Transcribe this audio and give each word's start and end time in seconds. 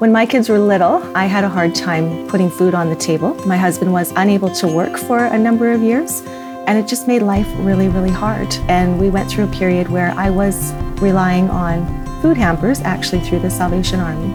When 0.00 0.12
my 0.12 0.24
kids 0.24 0.48
were 0.48 0.58
little, 0.58 1.02
I 1.14 1.26
had 1.26 1.44
a 1.44 1.48
hard 1.50 1.74
time 1.74 2.26
putting 2.26 2.48
food 2.48 2.72
on 2.72 2.88
the 2.88 2.96
table. 2.96 3.34
My 3.46 3.58
husband 3.58 3.92
was 3.92 4.14
unable 4.16 4.48
to 4.54 4.66
work 4.66 4.96
for 4.96 5.26
a 5.26 5.38
number 5.38 5.72
of 5.72 5.82
years, 5.82 6.22
and 6.66 6.78
it 6.78 6.88
just 6.88 7.06
made 7.06 7.20
life 7.20 7.46
really, 7.58 7.88
really 7.88 8.10
hard. 8.10 8.50
And 8.70 8.98
we 8.98 9.10
went 9.10 9.30
through 9.30 9.44
a 9.44 9.48
period 9.48 9.90
where 9.90 10.12
I 10.12 10.30
was 10.30 10.72
relying 11.02 11.50
on 11.50 11.84
food 12.22 12.38
hampers, 12.38 12.80
actually 12.80 13.20
through 13.20 13.40
the 13.40 13.50
Salvation 13.50 14.00
Army. 14.00 14.32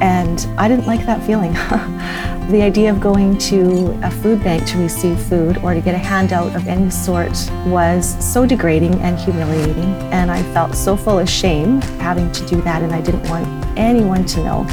And 0.00 0.46
I 0.56 0.68
didn't 0.68 0.86
like 0.86 1.04
that 1.06 1.20
feeling. 1.24 1.54
the 2.52 2.62
idea 2.62 2.88
of 2.88 3.00
going 3.00 3.36
to 3.50 3.98
a 4.04 4.12
food 4.12 4.44
bank 4.44 4.64
to 4.68 4.78
receive 4.78 5.18
food 5.18 5.58
or 5.64 5.74
to 5.74 5.80
get 5.80 5.96
a 5.96 5.98
handout 5.98 6.54
of 6.54 6.68
any 6.68 6.88
sort 6.88 7.50
was 7.66 8.14
so 8.24 8.46
degrading 8.46 8.94
and 9.00 9.18
humiliating. 9.18 9.92
And 10.12 10.30
I 10.30 10.40
felt 10.54 10.76
so 10.76 10.96
full 10.96 11.18
of 11.18 11.28
shame 11.28 11.80
having 11.98 12.30
to 12.30 12.46
do 12.46 12.60
that, 12.60 12.82
and 12.82 12.92
I 12.92 13.00
didn't 13.00 13.28
want 13.28 13.63
anyone 13.76 14.24
to 14.26 14.44
know. 14.44 14.66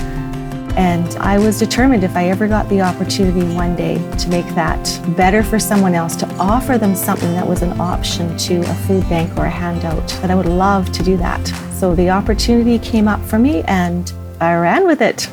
And 0.77 1.07
I 1.17 1.37
was 1.37 1.59
determined 1.59 2.03
if 2.03 2.15
I 2.15 2.29
ever 2.29 2.47
got 2.47 2.69
the 2.69 2.81
opportunity 2.81 3.43
one 3.53 3.75
day 3.75 3.95
to 4.17 4.29
make 4.29 4.47
that 4.55 5.01
better 5.17 5.43
for 5.43 5.59
someone 5.59 5.93
else, 5.93 6.15
to 6.17 6.27
offer 6.35 6.77
them 6.77 6.95
something 6.95 7.33
that 7.33 7.45
was 7.45 7.61
an 7.61 7.79
option 7.79 8.37
to 8.37 8.61
a 8.61 8.73
food 8.85 9.07
bank 9.09 9.37
or 9.37 9.45
a 9.45 9.49
handout, 9.49 10.07
that 10.21 10.31
I 10.31 10.35
would 10.35 10.45
love 10.45 10.91
to 10.93 11.03
do 11.03 11.17
that. 11.17 11.45
So 11.73 11.93
the 11.93 12.09
opportunity 12.09 12.79
came 12.79 13.07
up 13.07 13.19
for 13.25 13.37
me 13.37 13.63
and 13.63 14.11
I 14.39 14.55
ran 14.55 14.87
with 14.87 15.01
it. 15.01 15.29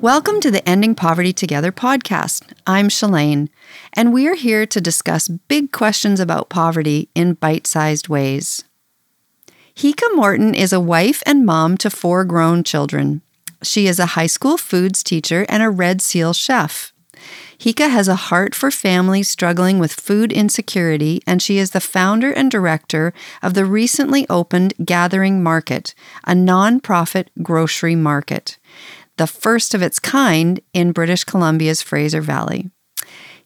Welcome 0.00 0.40
to 0.42 0.50
the 0.52 0.68
Ending 0.68 0.94
Poverty 0.94 1.32
Together 1.32 1.72
podcast. 1.72 2.52
I'm 2.68 2.88
Shalane, 2.88 3.48
and 3.92 4.12
we 4.12 4.28
are 4.28 4.36
here 4.36 4.64
to 4.64 4.80
discuss 4.80 5.26
big 5.26 5.72
questions 5.72 6.20
about 6.20 6.48
poverty 6.48 7.08
in 7.16 7.34
bite 7.34 7.66
sized 7.66 8.08
ways. 8.08 8.62
Hika 9.78 10.12
Morton 10.16 10.56
is 10.56 10.72
a 10.72 10.80
wife 10.80 11.22
and 11.24 11.46
mom 11.46 11.76
to 11.76 11.88
four 11.88 12.24
grown 12.24 12.64
children. 12.64 13.22
She 13.62 13.86
is 13.86 14.00
a 14.00 14.16
high 14.16 14.26
school 14.26 14.56
foods 14.56 15.04
teacher 15.04 15.46
and 15.48 15.62
a 15.62 15.70
Red 15.70 16.02
Seal 16.02 16.32
chef. 16.32 16.92
Hika 17.60 17.88
has 17.88 18.08
a 18.08 18.16
heart 18.16 18.56
for 18.56 18.72
families 18.72 19.30
struggling 19.30 19.78
with 19.78 19.92
food 19.92 20.32
insecurity, 20.32 21.22
and 21.28 21.40
she 21.40 21.58
is 21.58 21.70
the 21.70 21.80
founder 21.80 22.32
and 22.32 22.50
director 22.50 23.14
of 23.40 23.54
the 23.54 23.64
recently 23.64 24.26
opened 24.28 24.74
Gathering 24.84 25.44
Market, 25.44 25.94
a 26.24 26.32
nonprofit 26.32 27.28
grocery 27.40 27.94
market, 27.94 28.58
the 29.16 29.28
first 29.28 29.74
of 29.74 29.82
its 29.82 30.00
kind 30.00 30.58
in 30.72 30.90
British 30.90 31.22
Columbia's 31.22 31.82
Fraser 31.82 32.20
Valley. 32.20 32.68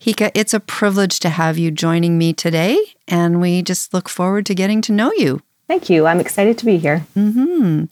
Hika, 0.00 0.30
it's 0.34 0.54
a 0.54 0.60
privilege 0.60 1.20
to 1.20 1.28
have 1.28 1.58
you 1.58 1.70
joining 1.70 2.16
me 2.16 2.32
today, 2.32 2.82
and 3.06 3.38
we 3.38 3.60
just 3.60 3.92
look 3.92 4.08
forward 4.08 4.46
to 4.46 4.54
getting 4.54 4.80
to 4.80 4.92
know 4.92 5.12
you. 5.12 5.42
Thank 5.68 5.88
you. 5.88 6.06
I'm 6.06 6.20
excited 6.20 6.58
to 6.58 6.64
be 6.64 6.76
here. 6.76 7.06
Mm-hmm. 7.16 7.84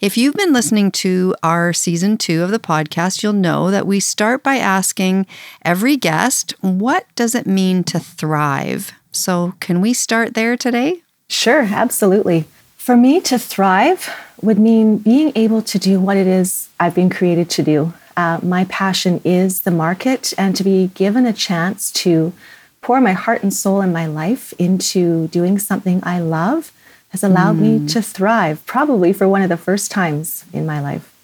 If 0.00 0.16
you've 0.16 0.34
been 0.34 0.52
listening 0.52 0.90
to 0.92 1.34
our 1.42 1.72
season 1.72 2.16
two 2.16 2.42
of 2.42 2.50
the 2.50 2.60
podcast, 2.60 3.22
you'll 3.22 3.32
know 3.32 3.70
that 3.70 3.86
we 3.86 4.00
start 4.00 4.42
by 4.42 4.56
asking 4.56 5.26
every 5.64 5.96
guest, 5.96 6.54
what 6.60 7.06
does 7.16 7.34
it 7.34 7.46
mean 7.46 7.84
to 7.84 7.98
thrive? 7.98 8.92
So, 9.10 9.54
can 9.60 9.80
we 9.80 9.92
start 9.92 10.34
there 10.34 10.56
today? 10.56 11.02
Sure, 11.28 11.62
absolutely. 11.62 12.44
For 12.76 12.96
me, 12.96 13.20
to 13.22 13.38
thrive 13.38 14.08
would 14.40 14.58
mean 14.58 14.98
being 14.98 15.32
able 15.34 15.62
to 15.62 15.78
do 15.78 16.00
what 16.00 16.16
it 16.16 16.26
is 16.26 16.68
I've 16.78 16.94
been 16.94 17.10
created 17.10 17.50
to 17.50 17.62
do. 17.62 17.92
Uh, 18.16 18.38
my 18.42 18.64
passion 18.64 19.20
is 19.24 19.60
the 19.60 19.70
market, 19.70 20.32
and 20.38 20.54
to 20.56 20.64
be 20.64 20.88
given 20.94 21.26
a 21.26 21.32
chance 21.32 21.90
to 21.92 22.32
pour 22.80 23.00
my 23.00 23.12
heart 23.12 23.42
and 23.42 23.52
soul 23.52 23.80
and 23.80 23.92
my 23.92 24.06
life 24.06 24.54
into 24.58 25.28
doing 25.28 25.58
something 25.58 26.00
I 26.04 26.20
love 26.20 26.72
has 27.10 27.24
allowed 27.24 27.56
mm. 27.56 27.60
me 27.60 27.78
hmm. 27.78 27.86
to 27.86 28.02
thrive, 28.02 28.64
probably 28.66 29.12
for 29.12 29.28
one 29.28 29.42
of 29.42 29.48
the 29.48 29.56
first 29.56 29.90
times 29.90 30.44
in 30.52 30.66
my 30.66 30.80
life. 30.80 31.14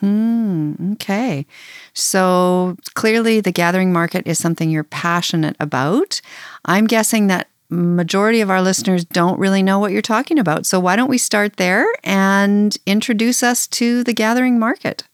Hmm. 0.00 0.92
Okay. 0.92 1.46
So 1.94 2.76
clearly, 2.94 3.40
the 3.40 3.52
gathering 3.52 3.92
market 3.92 4.26
is 4.26 4.38
something 4.38 4.70
you're 4.70 4.84
passionate 4.84 5.56
about. 5.58 6.20
I'm 6.64 6.86
guessing 6.86 7.28
that 7.28 7.48
majority 7.68 8.40
of 8.40 8.50
our 8.50 8.62
listeners 8.62 9.04
don't 9.04 9.38
really 9.38 9.62
know 9.62 9.78
what 9.78 9.92
you're 9.92 10.02
talking 10.02 10.38
about. 10.38 10.66
So 10.66 10.78
why 10.78 10.96
don't 10.96 11.10
we 11.10 11.18
start 11.18 11.56
there 11.56 11.86
and 12.04 12.76
introduce 12.86 13.42
us 13.42 13.66
to 13.68 14.04
the 14.04 14.12
gathering 14.12 14.58
market? 14.58 15.04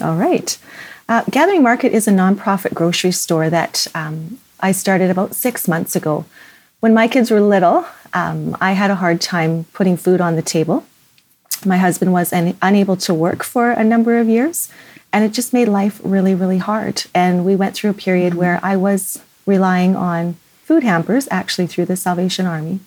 All 0.00 0.14
right. 0.14 0.56
Uh, 1.08 1.24
gathering 1.30 1.62
Market 1.62 1.92
is 1.92 2.06
a 2.06 2.12
nonprofit 2.12 2.72
grocery 2.72 3.10
store 3.10 3.50
that 3.50 3.88
um, 3.96 4.38
I 4.60 4.70
started 4.70 5.10
about 5.10 5.34
six 5.34 5.66
months 5.66 5.96
ago. 5.96 6.24
When 6.80 6.94
my 6.94 7.08
kids 7.08 7.30
were 7.30 7.42
little, 7.42 7.84
um, 8.14 8.56
I 8.58 8.72
had 8.72 8.90
a 8.90 8.94
hard 8.94 9.20
time 9.20 9.64
putting 9.74 9.98
food 9.98 10.20
on 10.20 10.36
the 10.36 10.42
table. 10.42 10.86
My 11.64 11.76
husband 11.76 12.14
was 12.14 12.32
un- 12.32 12.56
unable 12.62 12.96
to 12.96 13.12
work 13.12 13.44
for 13.44 13.70
a 13.70 13.84
number 13.84 14.18
of 14.18 14.28
years, 14.28 14.70
and 15.12 15.22
it 15.22 15.32
just 15.32 15.52
made 15.52 15.68
life 15.68 16.00
really, 16.02 16.34
really 16.34 16.56
hard. 16.56 17.04
And 17.14 17.44
we 17.44 17.54
went 17.54 17.74
through 17.74 17.90
a 17.90 17.94
period 17.94 18.32
where 18.32 18.58
I 18.62 18.76
was 18.76 19.22
relying 19.44 19.94
on 19.94 20.36
food 20.64 20.82
hampers, 20.82 21.28
actually 21.30 21.66
through 21.66 21.84
the 21.84 21.96
Salvation 21.96 22.46
Army, 22.46 22.80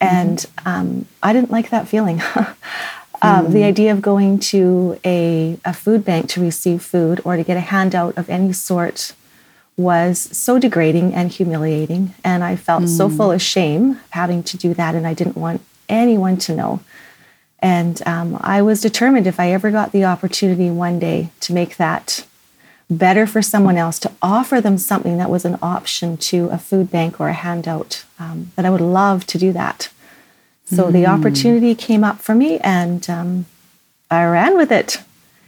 and 0.00 0.46
um, 0.64 1.04
I 1.22 1.34
didn't 1.34 1.50
like 1.50 1.68
that 1.68 1.86
feeling. 1.86 2.22
um, 3.22 3.52
the 3.52 3.64
idea 3.64 3.92
of 3.92 4.00
going 4.00 4.38
to 4.38 4.98
a, 5.04 5.58
a 5.66 5.74
food 5.74 6.02
bank 6.02 6.30
to 6.30 6.40
receive 6.40 6.82
food 6.82 7.20
or 7.24 7.36
to 7.36 7.44
get 7.44 7.58
a 7.58 7.60
handout 7.60 8.16
of 8.16 8.30
any 8.30 8.54
sort 8.54 9.12
was 9.78 10.18
so 10.36 10.58
degrading 10.58 11.14
and 11.14 11.30
humiliating. 11.30 12.14
And 12.24 12.44
I 12.44 12.56
felt 12.56 12.82
mm. 12.82 12.88
so 12.88 13.08
full 13.08 13.30
of 13.30 13.40
shame 13.40 14.00
having 14.10 14.42
to 14.42 14.58
do 14.58 14.74
that. 14.74 14.94
And 14.94 15.06
I 15.06 15.14
didn't 15.14 15.36
want 15.36 15.62
anyone 15.88 16.36
to 16.38 16.54
know. 16.54 16.80
And 17.60 18.02
um, 18.06 18.38
I 18.40 18.60
was 18.60 18.80
determined 18.80 19.26
if 19.26 19.40
I 19.40 19.52
ever 19.52 19.70
got 19.70 19.92
the 19.92 20.04
opportunity 20.04 20.68
one 20.68 20.98
day 20.98 21.30
to 21.40 21.52
make 21.52 21.76
that 21.76 22.26
better 22.90 23.26
for 23.26 23.40
someone 23.40 23.76
else, 23.76 23.98
to 24.00 24.12
offer 24.20 24.60
them 24.60 24.78
something 24.78 25.16
that 25.18 25.30
was 25.30 25.44
an 25.44 25.58
option 25.62 26.16
to 26.16 26.48
a 26.48 26.58
food 26.58 26.90
bank 26.90 27.20
or 27.20 27.28
a 27.28 27.32
handout, 27.32 28.04
um, 28.18 28.52
that 28.56 28.64
I 28.64 28.70
would 28.70 28.80
love 28.80 29.26
to 29.26 29.38
do 29.38 29.52
that. 29.52 29.90
So 30.66 30.84
mm. 30.84 30.92
the 30.92 31.06
opportunity 31.06 31.74
came 31.74 32.02
up 32.02 32.20
for 32.20 32.34
me 32.34 32.58
and 32.58 33.08
um, 33.08 33.46
I 34.10 34.24
ran 34.24 34.56
with 34.56 34.72
it 34.72 35.02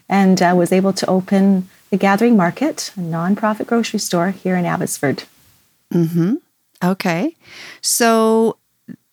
and 0.08 0.40
I 0.40 0.52
was 0.52 0.72
able 0.72 0.92
to 0.92 1.08
open 1.08 1.68
the 1.90 1.96
Gathering 1.96 2.36
Market, 2.36 2.92
a 2.96 3.00
nonprofit 3.00 3.66
grocery 3.66 3.98
store 3.98 4.30
here 4.30 4.56
in 4.56 4.64
Abbotsford. 4.64 5.24
Mm-hmm. 5.92 6.36
Okay. 6.82 7.36
So 7.80 8.56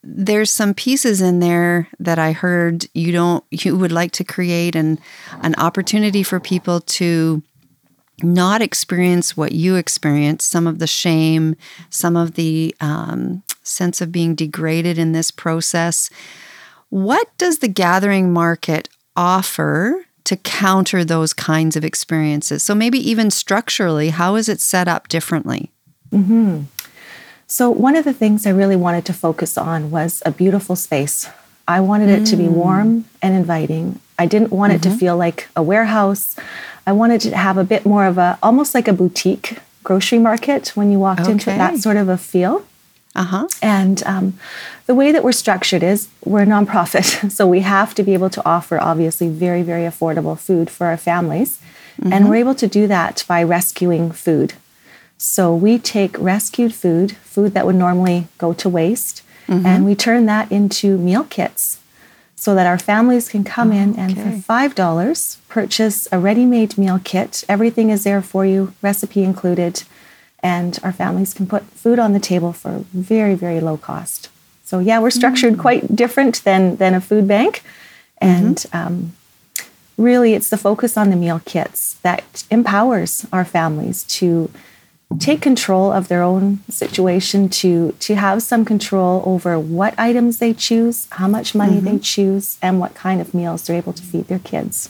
there's 0.04 0.50
some 0.50 0.74
pieces 0.74 1.22
in 1.22 1.40
there 1.40 1.90
that 2.00 2.18
I 2.18 2.32
heard 2.32 2.86
you 2.94 3.12
don't 3.12 3.44
you 3.52 3.76
would 3.76 3.92
like 3.92 4.12
to 4.14 4.24
create 4.24 4.76
an 4.76 5.00
an 5.42 5.54
opportunity 5.58 6.24
for 6.24 6.40
people 6.40 6.80
to 6.82 7.42
not 8.24 8.62
experience 8.62 9.36
what 9.36 9.52
you 9.52 9.76
experience, 9.76 10.44
some 10.44 10.66
of 10.66 10.80
the 10.80 10.88
shame, 10.88 11.56
some 11.90 12.16
of 12.16 12.34
the 12.34 12.76
um, 12.80 13.44
sense 13.62 14.02
of 14.02 14.12
being 14.12 14.34
degraded 14.34 14.98
in 14.98 15.12
this 15.12 15.30
process. 15.30 16.10
What 16.90 17.28
does 17.38 17.60
the 17.60 17.68
gathering 17.68 18.34
market 18.34 18.90
offer 19.16 20.07
to 20.28 20.38
counter 20.38 21.04
those 21.04 21.34
kinds 21.34 21.76
of 21.76 21.84
experiences? 21.84 22.64
So, 22.64 22.76
maybe 22.76 23.00
even 23.00 23.32
structurally, 23.32 24.10
how 24.10 24.36
is 24.36 24.48
it 24.48 24.62
set 24.62 24.88
up 24.88 25.08
differently? 25.08 25.72
Mm-hmm. 26.12 26.64
So, 27.48 27.70
one 27.70 27.96
of 27.96 28.06
the 28.06 28.14
things 28.14 28.46
I 28.46 28.52
really 28.52 28.76
wanted 28.76 29.06
to 29.06 29.14
focus 29.14 29.58
on 29.58 29.90
was 29.90 30.22
a 30.26 30.32
beautiful 30.32 30.76
space. 30.76 31.30
I 31.68 31.80
wanted 31.82 32.10
it 32.10 32.22
mm. 32.22 32.30
to 32.30 32.36
be 32.36 32.44
mm. 32.44 32.52
warm 32.52 33.06
and 33.22 33.36
inviting. 33.36 34.00
I 34.20 34.26
didn't 34.26 34.52
want 34.52 34.72
mm-hmm. 34.72 34.78
it 34.78 34.84
to 34.84 34.90
mm-hmm. 34.90 34.98
feel 34.98 35.18
like 35.18 35.48
a 35.56 35.64
warehouse. 35.64 36.36
I 36.86 36.92
wanted 36.92 37.22
to 37.22 37.38
have 37.38 37.58
a 37.58 37.64
bit 37.64 37.86
more 37.86 38.06
of 38.06 38.18
a, 38.18 38.38
almost 38.42 38.74
like 38.74 38.88
a 38.88 38.94
boutique 38.94 39.58
grocery 39.84 40.20
market 40.20 40.70
when 40.76 40.92
you 40.92 41.00
walked 41.00 41.22
okay. 41.22 41.32
into 41.32 41.52
it, 41.52 41.58
that 41.58 41.78
sort 41.80 41.98
of 41.98 42.10
a 42.10 42.18
feel. 42.18 42.66
Uh-huh. 43.18 43.48
And 43.62 44.04
um, 44.06 44.40
the 44.86 44.96
way 44.96 45.12
that 45.12 45.24
we're 45.24 45.32
structured 45.32 45.84
is 45.84 46.08
we're 46.24 46.44
a 46.44 46.46
nonprofit, 46.46 47.32
so 47.38 47.48
we 47.48 47.62
have 47.62 47.96
to 47.96 48.04
be 48.04 48.14
able 48.14 48.30
to 48.30 48.46
offer 48.46 48.80
obviously 48.80 49.28
very, 49.28 49.64
very 49.64 49.84
affordable 49.84 50.38
food 50.38 50.70
for 50.70 50.88
our 50.88 50.98
families. 50.98 51.60
Mm-hmm. 52.00 52.14
And 52.14 52.30
we're 52.30 52.36
able 52.36 52.56
to 52.56 52.68
do 52.68 52.86
that 52.88 53.26
by 53.28 53.42
rescuing 53.42 54.12
food. 54.12 54.54
So 55.18 55.54
we 55.54 55.80
take 55.80 56.18
rescued 56.20 56.76
food, 56.76 57.18
food 57.18 57.56
that 57.56 57.66
would 57.66 57.76
normally 57.76 58.28
go 58.38 58.54
to 58.54 58.70
waste, 58.70 59.24
mm-hmm. 59.48 59.66
and 59.66 59.84
we 59.84 59.96
turn 59.96 60.28
that 60.28 60.52
into 60.52 60.98
meal 61.00 61.24
kits 61.24 61.80
so 62.36 62.54
that 62.54 62.68
our 62.68 62.78
families 62.78 63.30
can 63.30 63.44
come 63.44 63.72
oh, 63.72 63.76
in 63.76 63.98
and 63.98 64.16
for 64.16 64.54
$5 64.54 65.38
purchase 65.50 66.08
a 66.12 66.20
ready 66.20 66.46
made 66.46 66.78
meal 66.78 67.02
kit. 67.04 67.44
Everything 67.50 67.90
is 67.90 68.04
there 68.04 68.22
for 68.22 68.46
you, 68.46 68.74
recipe 68.84 69.24
included 69.24 69.84
and 70.44 70.80
our 70.84 70.92
families 70.92 71.34
can 71.34 71.48
put 71.48 71.64
food 71.64 72.00
on 72.00 72.14
the 72.14 72.20
table 72.20 72.54
for 72.54 72.86
very, 72.94 73.36
very 73.36 73.60
low 73.60 73.78
cost. 73.78 74.30
So 74.64 74.80
yeah, 74.80 75.00
we're 75.00 75.12
structured 75.12 75.54
mm-hmm. 75.54 75.62
quite 75.62 75.96
different 75.96 76.44
than 76.44 76.76
than 76.76 76.94
a 76.94 77.02
food 77.02 77.28
bank, 77.28 77.64
and 78.20 78.58
mm-hmm. 78.58 78.78
um, 78.78 79.14
really, 79.98 80.34
it's 80.34 80.50
the 80.50 80.58
focus 80.58 80.98
on 80.98 81.10
the 81.10 81.16
meal 81.16 81.42
kits 81.46 81.94
that 82.02 82.44
empowers 82.52 83.26
our 83.32 83.46
families 83.46 84.04
to 84.04 84.52
take 85.20 85.42
control 85.42 85.92
of 85.92 86.10
their 86.10 86.22
own 86.22 86.60
situation, 86.70 87.48
to 87.48 87.94
to 88.00 88.16
have 88.16 88.44
some 88.44 88.66
control 88.66 89.24
over 89.26 89.58
what 89.58 89.98
items 89.98 90.40
they 90.40 90.54
choose, 90.54 91.08
how 91.12 91.28
much 91.28 91.56
money 91.56 91.78
mm-hmm. 91.78 91.98
they 91.98 92.00
choose, 92.00 92.58
and 92.62 92.80
what 92.80 92.94
kind 92.94 93.22
of 93.22 93.34
meals 93.34 93.66
they're 93.66 93.78
able 93.78 93.94
to 93.94 94.04
feed 94.04 94.28
their 94.28 94.40
kids. 94.40 94.90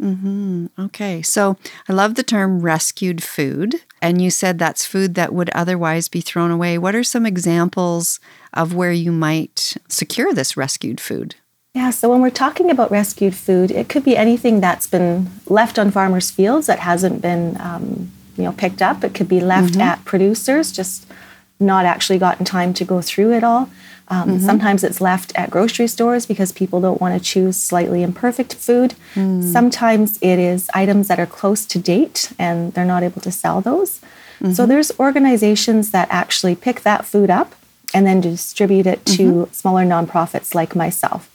Mm-hmm. 0.00 0.66
Okay. 0.78 1.22
So 1.22 1.56
I 1.88 1.92
love 1.92 2.14
the 2.14 2.22
term 2.22 2.60
rescued 2.60 3.22
food. 3.22 3.82
And 4.00 4.22
you 4.22 4.30
said 4.30 4.58
that's 4.58 4.86
food 4.86 5.14
that 5.14 5.34
would 5.34 5.50
otherwise 5.50 6.08
be 6.08 6.20
thrown 6.20 6.50
away. 6.50 6.78
What 6.78 6.94
are 6.94 7.04
some 7.04 7.26
examples 7.26 8.18
of 8.54 8.74
where 8.74 8.92
you 8.92 9.12
might 9.12 9.76
secure 9.88 10.32
this 10.32 10.56
rescued 10.56 11.00
food? 11.00 11.34
Yeah, 11.74 11.90
so 11.90 12.08
when 12.10 12.20
we're 12.20 12.30
talking 12.30 12.70
about 12.70 12.90
rescued 12.90 13.34
food, 13.34 13.70
it 13.70 13.88
could 13.88 14.04
be 14.04 14.16
anything 14.16 14.60
that's 14.60 14.88
been 14.88 15.30
left 15.46 15.78
on 15.78 15.92
farmers' 15.92 16.30
fields 16.30 16.66
that 16.66 16.80
hasn't 16.80 17.22
been, 17.22 17.56
um, 17.60 18.10
you 18.36 18.42
know, 18.42 18.52
picked 18.52 18.82
up. 18.82 19.04
It 19.04 19.14
could 19.14 19.28
be 19.28 19.40
left 19.40 19.74
mm-hmm. 19.74 19.82
at 19.82 20.04
producers, 20.04 20.72
just 20.72 21.06
not 21.60 21.84
actually 21.84 22.18
gotten 22.18 22.44
time 22.44 22.72
to 22.74 22.84
go 22.84 23.00
through 23.02 23.32
it 23.32 23.44
all. 23.44 23.70
Um, 24.08 24.28
mm-hmm. 24.28 24.38
Sometimes 24.38 24.82
it's 24.82 25.00
left 25.00 25.32
at 25.36 25.50
grocery 25.50 25.86
stores 25.86 26.26
because 26.26 26.50
people 26.50 26.80
don't 26.80 27.00
want 27.00 27.16
to 27.16 27.24
choose 27.24 27.56
slightly 27.56 28.02
imperfect 28.02 28.54
food. 28.54 28.94
Mm. 29.14 29.44
Sometimes 29.52 30.18
it 30.20 30.38
is 30.38 30.68
items 30.74 31.06
that 31.08 31.20
are 31.20 31.26
close 31.26 31.64
to 31.66 31.78
date 31.78 32.32
and 32.38 32.72
they're 32.74 32.84
not 32.84 33.04
able 33.04 33.20
to 33.20 33.30
sell 33.30 33.60
those. 33.60 34.00
Mm-hmm. 34.40 34.52
So 34.52 34.66
there's 34.66 34.90
organizations 34.98 35.92
that 35.92 36.08
actually 36.10 36.56
pick 36.56 36.80
that 36.80 37.04
food 37.04 37.30
up 37.30 37.54
and 37.94 38.04
then 38.04 38.20
distribute 38.20 38.86
it 38.86 39.04
to 39.06 39.32
mm-hmm. 39.32 39.52
smaller 39.52 39.84
nonprofits 39.84 40.54
like 40.54 40.74
myself. 40.74 41.30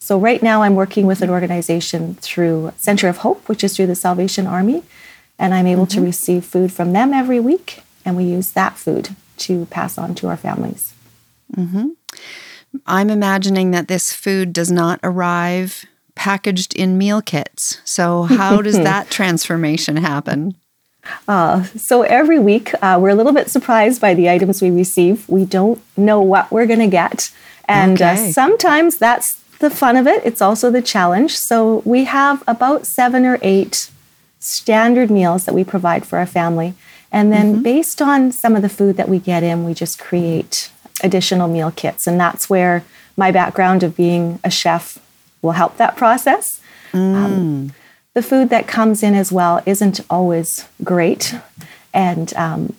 So 0.00 0.18
right 0.18 0.42
now 0.42 0.62
I'm 0.62 0.74
working 0.74 1.06
with 1.06 1.22
an 1.22 1.30
organization 1.30 2.14
through 2.16 2.72
Center 2.78 3.08
of 3.08 3.18
Hope, 3.18 3.48
which 3.48 3.62
is 3.62 3.76
through 3.76 3.88
the 3.88 3.94
Salvation 3.94 4.46
Army, 4.46 4.82
and 5.38 5.52
I'm 5.52 5.66
able 5.66 5.86
to 5.86 5.96
mm-hmm. 5.96 6.06
receive 6.06 6.44
food 6.44 6.72
from 6.72 6.94
them 6.94 7.12
every 7.12 7.38
week, 7.38 7.82
and 8.04 8.16
we 8.16 8.24
use 8.24 8.52
that 8.52 8.78
food 8.78 9.10
to 9.38 9.66
pass 9.66 9.98
on 9.98 10.14
to 10.16 10.28
our 10.28 10.36
families. 10.36 10.94
Mm-hmm. 11.56 11.88
I'm 12.86 13.10
imagining 13.10 13.70
that 13.70 13.88
this 13.88 14.12
food 14.12 14.52
does 14.52 14.70
not 14.70 15.00
arrive 15.02 15.86
packaged 16.14 16.74
in 16.74 16.98
meal 16.98 17.22
kits. 17.22 17.80
So, 17.84 18.24
how 18.24 18.60
does 18.60 18.76
that 18.90 19.10
transformation 19.10 19.96
happen? 19.96 20.54
Uh, 21.26 21.62
so, 21.62 22.02
every 22.02 22.38
week 22.38 22.72
uh, 22.82 22.98
we're 23.00 23.10
a 23.10 23.14
little 23.14 23.32
bit 23.32 23.48
surprised 23.48 24.00
by 24.00 24.14
the 24.14 24.28
items 24.28 24.60
we 24.60 24.70
receive. 24.70 25.26
We 25.28 25.44
don't 25.44 25.80
know 25.96 26.20
what 26.20 26.50
we're 26.50 26.66
going 26.66 26.80
to 26.80 26.88
get. 26.88 27.30
And 27.66 28.02
uh, 28.02 28.12
okay. 28.12 28.28
uh, 28.28 28.32
sometimes 28.32 28.98
that's 28.98 29.34
the 29.60 29.70
fun 29.70 29.96
of 29.96 30.06
it. 30.06 30.24
It's 30.24 30.42
also 30.42 30.70
the 30.70 30.82
challenge. 30.82 31.36
So, 31.38 31.82
we 31.84 32.04
have 32.04 32.42
about 32.46 32.86
seven 32.86 33.24
or 33.24 33.38
eight 33.40 33.90
standard 34.40 35.10
meals 35.10 35.46
that 35.46 35.54
we 35.54 35.64
provide 35.64 36.04
for 36.04 36.18
our 36.18 36.26
family. 36.26 36.74
And 37.10 37.32
then, 37.32 37.54
mm-hmm. 37.54 37.62
based 37.62 38.02
on 38.02 38.32
some 38.32 38.54
of 38.54 38.62
the 38.62 38.68
food 38.68 38.96
that 38.96 39.08
we 39.08 39.18
get 39.18 39.42
in, 39.42 39.64
we 39.64 39.74
just 39.74 39.98
create 39.98 40.70
additional 41.02 41.48
meal 41.48 41.70
kits. 41.70 42.06
And 42.06 42.20
that's 42.20 42.50
where 42.50 42.84
my 43.16 43.30
background 43.30 43.82
of 43.82 43.96
being 43.96 44.40
a 44.44 44.50
chef 44.50 44.98
will 45.42 45.52
help 45.52 45.76
that 45.76 45.96
process. 45.96 46.60
Mm. 46.92 47.14
Um, 47.14 47.72
the 48.14 48.22
food 48.22 48.50
that 48.50 48.66
comes 48.66 49.02
in 49.02 49.14
as 49.14 49.30
well 49.30 49.62
isn't 49.64 50.00
always 50.10 50.66
great. 50.82 51.34
And 51.94 52.34
um, 52.34 52.74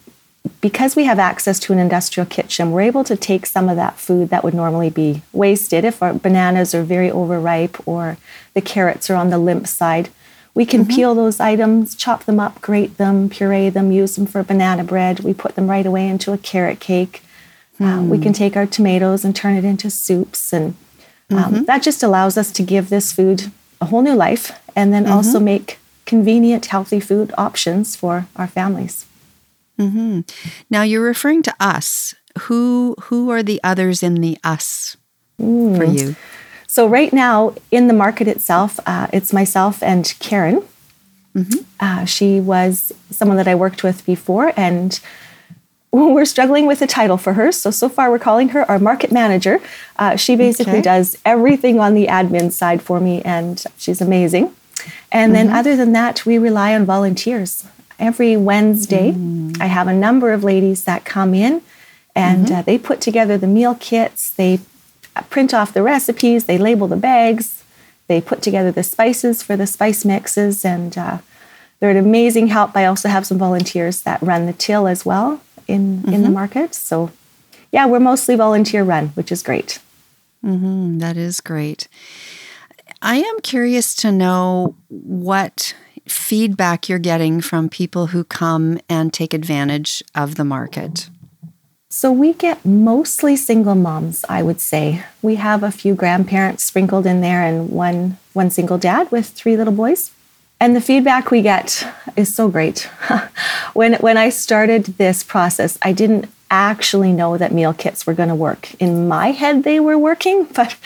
because 0.61 0.95
we 0.95 1.05
have 1.05 1.19
access 1.19 1.59
to 1.61 1.73
an 1.73 1.79
industrial 1.79 2.27
kitchen, 2.27 2.71
we're 2.71 2.81
able 2.81 3.03
to 3.05 3.15
take 3.15 3.45
some 3.45 3.69
of 3.69 3.75
that 3.75 3.97
food 3.97 4.29
that 4.29 4.43
would 4.43 4.53
normally 4.53 4.89
be 4.89 5.21
wasted 5.31 5.85
if 5.85 6.01
our 6.01 6.13
bananas 6.13 6.75
are 6.75 6.83
very 6.83 7.09
overripe 7.09 7.87
or 7.87 8.17
the 8.53 8.61
carrots 8.61 9.09
are 9.09 9.15
on 9.15 9.29
the 9.29 9.37
limp 9.37 9.67
side. 9.67 10.09
We 10.53 10.65
can 10.65 10.83
mm-hmm. 10.83 10.95
peel 10.95 11.15
those 11.15 11.39
items, 11.39 11.95
chop 11.95 12.25
them 12.25 12.39
up, 12.39 12.59
grate 12.61 12.97
them, 12.97 13.29
puree 13.29 13.69
them, 13.69 13.91
use 13.91 14.15
them 14.15 14.25
for 14.25 14.43
banana 14.43 14.83
bread. 14.83 15.21
We 15.21 15.33
put 15.33 15.55
them 15.55 15.69
right 15.69 15.85
away 15.85 16.07
into 16.07 16.33
a 16.33 16.37
carrot 16.37 16.79
cake. 16.79 17.23
Mm. 17.79 18.09
we 18.09 18.19
can 18.19 18.33
take 18.33 18.57
our 18.57 18.65
tomatoes 18.65 19.23
and 19.23 19.33
turn 19.33 19.55
it 19.55 19.63
into 19.63 19.89
soups. 19.89 20.51
And 20.51 20.75
um, 21.29 21.37
mm-hmm. 21.37 21.63
that 21.63 21.81
just 21.81 22.03
allows 22.03 22.37
us 22.37 22.51
to 22.51 22.61
give 22.61 22.89
this 22.89 23.13
food 23.13 23.53
a 23.79 23.85
whole 23.85 24.01
new 24.01 24.15
life 24.15 24.59
and 24.75 24.91
then 24.91 25.05
mm-hmm. 25.05 25.13
also 25.13 25.39
make 25.39 25.79
convenient, 26.05 26.65
healthy 26.65 26.99
food 26.99 27.31
options 27.37 27.95
for 27.95 28.27
our 28.35 28.47
families. 28.47 29.05
Mm-hmm. 29.79 30.21
Now 30.69 30.81
you're 30.81 31.03
referring 31.03 31.43
to 31.43 31.55
us. 31.59 32.15
Who 32.41 32.95
who 33.03 33.29
are 33.31 33.43
the 33.43 33.59
others 33.63 34.03
in 34.03 34.15
the 34.15 34.37
us 34.43 34.97
mm. 35.39 35.77
for 35.77 35.83
you? 35.83 36.15
So 36.69 36.87
right 36.87 37.11
now 37.11 37.55
in 37.71 37.87
the 37.87 37.95
market 37.95 38.27
itself, 38.27 38.79
uh, 38.85 39.07
it's 39.11 39.33
myself 39.33 39.81
and 39.81 40.13
Karen. 40.19 40.61
Mm-hmm. 41.35 41.63
Uh, 41.79 42.05
she 42.05 42.39
was 42.39 42.93
someone 43.09 43.37
that 43.37 43.47
I 43.47 43.55
worked 43.55 43.81
with 43.81 44.05
before, 44.05 44.53
and 44.55 44.99
we're 45.91 46.25
struggling 46.25 46.67
with 46.67 46.83
a 46.83 46.87
title 46.87 47.17
for 47.17 47.33
her. 47.33 47.51
So, 47.51 47.71
so 47.71 47.89
far, 47.89 48.11
we're 48.11 48.19
calling 48.19 48.49
her 48.49 48.69
our 48.69 48.77
market 48.77 49.11
manager. 49.11 49.59
Uh, 49.97 50.15
she 50.15 50.35
basically 50.35 50.73
okay. 50.73 50.81
does 50.83 51.17
everything 51.25 51.79
on 51.79 51.95
the 51.95 52.05
admin 52.05 52.51
side 52.51 52.83
for 52.83 52.99
me, 52.99 53.23
and 53.23 53.63
she's 53.75 53.99
amazing. 53.99 54.53
And 55.11 55.33
mm-hmm. 55.33 55.47
then, 55.47 55.49
other 55.49 55.75
than 55.75 55.93
that, 55.93 56.23
we 56.23 56.37
rely 56.37 56.75
on 56.75 56.85
volunteers. 56.85 57.65
Every 57.97 58.37
Wednesday, 58.37 59.11
mm. 59.11 59.59
I 59.59 59.65
have 59.65 59.87
a 59.87 59.93
number 59.93 60.33
of 60.33 60.43
ladies 60.43 60.83
that 60.83 61.03
come 61.03 61.33
in 61.33 61.63
and 62.15 62.45
mm-hmm. 62.45 62.55
uh, 62.55 62.61
they 62.61 62.77
put 62.77 63.01
together 63.01 63.37
the 63.37 63.47
meal 63.47 63.75
kits, 63.75 64.29
they 64.29 64.59
print 65.29 65.53
off 65.53 65.73
the 65.73 65.83
recipes, 65.83 66.45
they 66.45 66.57
label 66.57 66.87
the 66.87 66.95
bags, 66.95 67.63
they 68.07 68.21
put 68.21 68.41
together 68.41 68.71
the 68.71 68.83
spices 68.83 69.43
for 69.43 69.55
the 69.57 69.67
spice 69.67 70.05
mixes, 70.05 70.63
and 70.63 70.97
uh, 70.97 71.17
they're 71.79 71.89
an 71.89 71.97
amazing 71.97 72.47
help. 72.47 72.75
I 72.75 72.85
also 72.85 73.09
have 73.09 73.25
some 73.25 73.37
volunteers 73.37 74.01
that 74.03 74.21
run 74.21 74.45
the 74.45 74.53
till 74.53 74.87
as 74.87 75.05
well 75.05 75.41
in 75.67 75.99
mm-hmm. 75.99 76.13
in 76.13 76.21
the 76.21 76.27
mm-hmm. 76.27 76.33
market. 76.33 76.75
So, 76.75 77.11
yeah, 77.71 77.85
we're 77.85 77.99
mostly 77.99 78.35
volunteer 78.35 78.83
run, 78.83 79.09
which 79.09 79.31
is 79.31 79.43
great. 79.43 79.79
Mm-hmm. 80.43 80.99
That 80.99 81.17
is 81.17 81.41
great. 81.41 81.87
I 83.01 83.17
am 83.17 83.39
curious 83.41 83.95
to 83.95 84.11
know 84.11 84.75
what 84.89 85.75
feedback 86.07 86.89
you're 86.89 86.99
getting 86.99 87.39
from 87.41 87.69
people 87.69 88.07
who 88.07 88.23
come 88.23 88.79
and 88.89 89.13
take 89.13 89.33
advantage 89.33 90.03
of 90.15 90.35
the 90.35 90.43
market. 90.43 91.09
So 91.99 92.13
we 92.13 92.31
get 92.31 92.63
mostly 92.63 93.35
single 93.35 93.75
moms, 93.75 94.23
I 94.29 94.41
would 94.41 94.61
say. 94.61 95.03
We 95.21 95.35
have 95.35 95.63
a 95.63 95.69
few 95.69 95.95
grandparents 95.95 96.63
sprinkled 96.63 97.05
in 97.05 97.19
there 97.19 97.43
and 97.43 97.69
one 97.69 98.17
one 98.31 98.51
single 98.51 98.77
dad 98.77 99.11
with 99.11 99.27
three 99.27 99.57
little 99.57 99.73
boys. 99.73 100.11
And 100.61 100.77
the 100.77 100.79
feedback 100.79 101.29
we 101.29 101.41
get 101.41 101.85
is 102.15 102.33
so 102.33 102.47
great. 102.47 102.83
when, 103.73 103.95
when 103.95 104.15
I 104.15 104.29
started 104.29 104.85
this 104.97 105.23
process, 105.25 105.77
I 105.81 105.91
didn't 105.91 106.29
actually 106.49 107.11
know 107.11 107.37
that 107.37 107.51
meal 107.51 107.73
kits 107.73 108.07
were 108.07 108.13
going 108.13 108.29
to 108.29 108.43
work. 108.49 108.73
In 108.75 109.09
my 109.09 109.31
head, 109.31 109.65
they 109.65 109.81
were 109.81 109.97
working, 109.97 110.45
but 110.55 110.77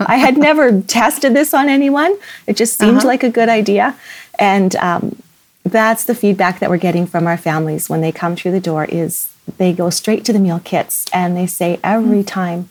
I 0.00 0.16
had 0.16 0.38
never 0.38 0.80
tested 0.98 1.34
this 1.34 1.52
on 1.52 1.68
anyone. 1.68 2.16
It 2.46 2.56
just 2.56 2.78
seemed 2.78 3.00
uh-huh. 3.00 3.08
like 3.08 3.22
a 3.22 3.28
good 3.28 3.50
idea. 3.50 3.96
And 4.38 4.74
um, 4.76 5.20
that's 5.62 6.04
the 6.04 6.14
feedback 6.14 6.60
that 6.60 6.70
we're 6.70 6.78
getting 6.78 7.06
from 7.06 7.26
our 7.26 7.36
families 7.36 7.90
when 7.90 8.00
they 8.00 8.12
come 8.12 8.34
through 8.34 8.52
the 8.52 8.60
door 8.60 8.86
is 8.86 9.28
they 9.56 9.72
go 9.72 9.90
straight 9.90 10.24
to 10.24 10.32
the 10.32 10.38
meal 10.38 10.60
kits 10.62 11.06
and 11.12 11.36
they 11.36 11.46
say 11.46 11.78
every 11.82 12.22
mm. 12.22 12.26
time, 12.26 12.68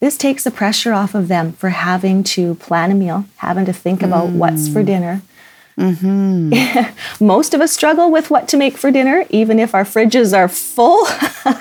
this 0.00 0.16
takes 0.16 0.44
the 0.44 0.50
pressure 0.50 0.92
off 0.92 1.14
of 1.14 1.28
them 1.28 1.52
for 1.52 1.70
having 1.70 2.24
to 2.24 2.56
plan 2.56 2.90
a 2.90 2.94
meal, 2.94 3.24
having 3.36 3.64
to 3.64 3.72
think 3.72 4.02
about 4.02 4.28
mm. 4.28 4.36
what's 4.36 4.68
for 4.68 4.82
mm. 4.82 4.86
dinner, 4.86 5.22
Mm-hmm. 5.78 7.24
Most 7.24 7.54
of 7.54 7.60
us 7.60 7.72
struggle 7.72 8.10
with 8.10 8.30
what 8.30 8.48
to 8.48 8.56
make 8.56 8.76
for 8.76 8.90
dinner, 8.90 9.24
even 9.30 9.58
if 9.58 9.74
our 9.74 9.84
fridges 9.84 10.36
are 10.36 10.48
full. 10.48 11.06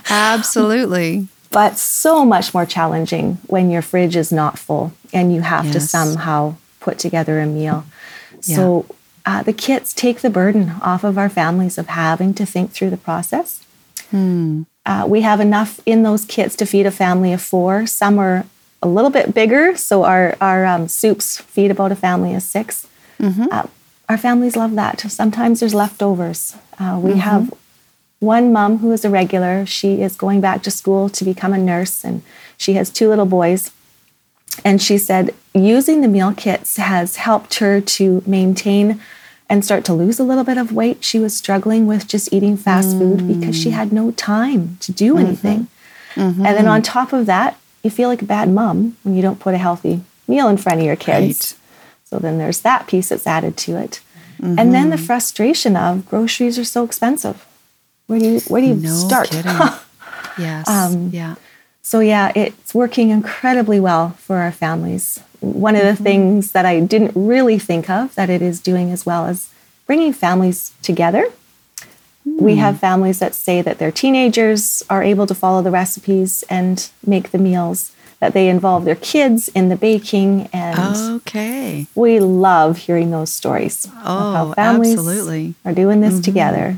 Absolutely. 0.10 1.28
But 1.54 1.78
so 1.78 2.26
much 2.26 2.52
more 2.52 2.66
challenging 2.66 3.38
when 3.46 3.70
your 3.70 3.84
fridge 3.84 4.16
is 4.16 4.32
not 4.32 4.58
full 4.58 4.92
and 5.14 5.32
you 5.32 5.42
have 5.42 5.66
yes. 5.66 5.74
to 5.76 5.82
somehow 5.82 6.56
put 6.80 6.98
together 6.98 7.40
a 7.40 7.46
meal. 7.46 7.86
Yeah. 8.42 8.56
So 8.56 8.86
uh, 9.24 9.44
the 9.44 9.54
kits 9.54 9.94
take 9.94 10.22
the 10.22 10.32
burden 10.32 10.72
off 10.82 11.04
of 11.04 11.16
our 11.16 11.30
families 11.30 11.78
of 11.78 11.86
having 11.90 12.34
to 12.34 12.46
think 12.48 12.72
through 12.72 12.90
the 12.90 12.98
process. 12.98 13.64
Hmm. 14.14 14.64
Uh, 14.86 15.06
we 15.08 15.22
have 15.22 15.40
enough 15.40 15.80
in 15.88 16.04
those 16.04 16.24
kits 16.24 16.56
to 16.58 16.68
feed 16.68 16.86
a 16.86 16.92
family 16.92 17.34
of 17.34 17.42
four. 17.42 17.88
Some 17.88 18.20
are 18.20 18.46
a 18.84 18.88
little 18.88 19.10
bit 19.10 19.34
bigger, 19.34 19.76
so 19.76 20.04
our, 20.04 20.38
our 20.40 20.66
um, 20.68 20.88
soups 20.88 21.40
feed 21.40 21.72
about 21.72 21.92
a 21.92 21.96
family 21.96 22.36
of 22.36 22.44
6 22.44 22.88
mm-hmm. 23.20 23.46
uh, 23.50 23.64
our 24.08 24.18
families 24.18 24.56
love 24.56 24.76
that. 24.76 25.00
Sometimes 25.00 25.62
there's 25.62 25.74
leftovers. 25.74 26.56
Uh, 26.78 27.00
we 27.02 27.12
mm-hmm. 27.12 27.20
have 27.22 27.54
one 28.20 28.54
mom 28.54 28.80
who 28.80 28.92
is 28.92 29.04
a 29.04 29.10
regular. 29.10 29.66
She 29.66 30.02
is 30.02 30.16
going 30.16 30.42
back 30.42 30.62
to 30.64 30.72
school 30.72 31.10
to 31.10 31.26
become 31.26 31.54
a 31.54 31.58
nurse, 31.58 32.04
and 32.04 32.22
she 32.56 32.74
has 32.74 32.92
two 32.92 33.10
little 33.10 33.26
boys. 33.26 33.72
And 34.64 34.80
she 34.80 35.00
said 35.00 35.34
using 35.56 36.02
the 36.02 36.08
meal 36.08 36.34
kits 36.34 36.78
has 36.78 37.16
helped 37.16 37.56
her 37.56 37.82
to 37.82 38.22
maintain 38.28 39.02
and 39.54 39.64
start 39.64 39.86
to 39.86 39.94
lose 39.94 40.20
a 40.20 40.24
little 40.24 40.44
bit 40.44 40.58
of 40.58 40.72
weight. 40.72 41.04
She 41.04 41.20
was 41.20 41.38
struggling 41.38 41.86
with 41.86 42.08
just 42.08 42.34
eating 42.34 42.58
fast 42.58 42.96
mm. 42.96 42.98
food 42.98 43.28
because 43.28 43.56
she 43.56 43.70
had 43.70 43.94
no 43.94 44.10
time 44.10 44.78
to 44.80 44.92
do 44.92 45.14
mm-hmm. 45.14 45.26
anything. 45.28 45.68
Mm-hmm. 46.16 46.44
And 46.44 46.58
then 46.58 46.68
on 46.68 46.82
top 46.82 47.14
of 47.14 47.28
that, 47.28 47.60
you 47.84 47.92
feel 47.92 48.10
like 48.10 48.24
a 48.24 48.26
bad 48.26 48.50
mom 48.50 48.98
when 49.04 49.16
you 49.16 49.22
don't 49.22 49.40
put 49.40 49.54
a 49.54 49.60
healthy 49.60 50.02
meal 50.28 50.50
in 50.50 50.58
front 50.58 50.80
of 50.80 50.86
your 50.88 50.96
kids. 50.96 51.54
Right. 51.54 51.60
So 52.06 52.18
then 52.18 52.40
there's 52.40 52.62
that 52.62 52.88
piece 52.88 53.10
that's 53.10 53.28
added 53.28 53.56
to 53.58 53.78
it. 53.78 54.02
Mm-hmm. 54.42 54.58
And 54.58 54.74
then 54.74 54.90
the 54.90 54.96
mm-hmm. 54.96 55.06
frustration 55.06 55.76
of 55.76 56.08
groceries 56.08 56.58
are 56.58 56.66
so 56.66 56.84
expensive. 56.84 57.46
Where 58.08 58.18
do 58.18 58.26
you 58.26 58.40
where 58.48 58.60
do 58.60 58.68
you 58.70 58.76
no 58.76 58.90
start? 58.90 59.32
yes. 60.40 60.68
Um, 60.68 61.12
yeah. 61.14 61.36
So 61.84 62.00
yeah, 62.00 62.32
it's 62.36 62.74
working 62.74 63.12
incredibly 63.12 63.80
well 63.80 64.16
for 64.18 64.38
our 64.38 64.52
families. 64.52 65.20
One 65.44 65.76
of 65.76 65.82
the 65.82 65.90
mm-hmm. 65.90 66.04
things 66.04 66.52
that 66.54 66.66
I 66.66 66.80
didn't 66.80 67.12
really 67.16 67.60
think 67.60 67.90
of 67.90 68.16
that 68.16 68.30
it 68.30 68.42
is 68.42 68.62
doing 68.62 68.92
as 68.92 69.06
well 69.06 69.26
is 69.26 69.50
bringing 69.86 70.14
families 70.14 70.74
together. 70.82 71.26
Mm. 72.26 72.40
We 72.40 72.54
hmm. 72.54 72.60
have 72.60 72.80
families 72.80 73.20
that 73.20 73.36
say 73.36 73.62
that 73.62 73.78
their 73.78 73.92
teenagers 73.92 74.82
are 74.90 75.04
able 75.04 75.28
to 75.28 75.36
follow 75.36 75.62
the 75.62 75.72
recipes 75.72 76.44
and 76.50 76.90
make 77.06 77.32
the 77.32 77.38
meals, 77.38 77.92
that 78.22 78.32
they 78.34 78.48
involve 78.48 78.86
their 78.86 78.96
kids 78.96 79.50
in 79.50 79.68
the 79.68 79.76
baking. 79.76 80.48
And 80.54 81.18
okay. 81.18 81.88
we 81.94 82.22
love 82.22 82.78
hearing 82.78 83.12
those 83.12 83.30
stories 83.30 83.86
oh, 83.86 83.92
of 83.92 84.34
how 84.34 84.54
families 84.54 84.94
absolutely. 84.94 85.56
are 85.66 85.74
doing 85.74 86.00
this 86.00 86.14
mm-hmm. 86.14 86.22
together. 86.22 86.78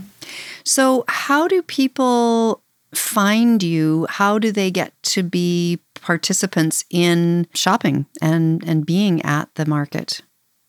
So, 0.64 1.06
how 1.08 1.48
do 1.48 1.62
people 1.62 2.64
find 2.98 3.62
you? 3.62 4.08
How 4.10 4.40
do 4.40 4.52
they 4.52 4.72
get 4.72 4.94
to 5.04 5.24
be 5.24 5.80
participants 6.02 6.86
in 6.90 7.48
shopping 7.54 8.06
and, 8.22 8.64
and 8.68 8.86
being 8.86 9.22
at 9.24 9.54
the 9.56 9.66
market? 9.66 10.22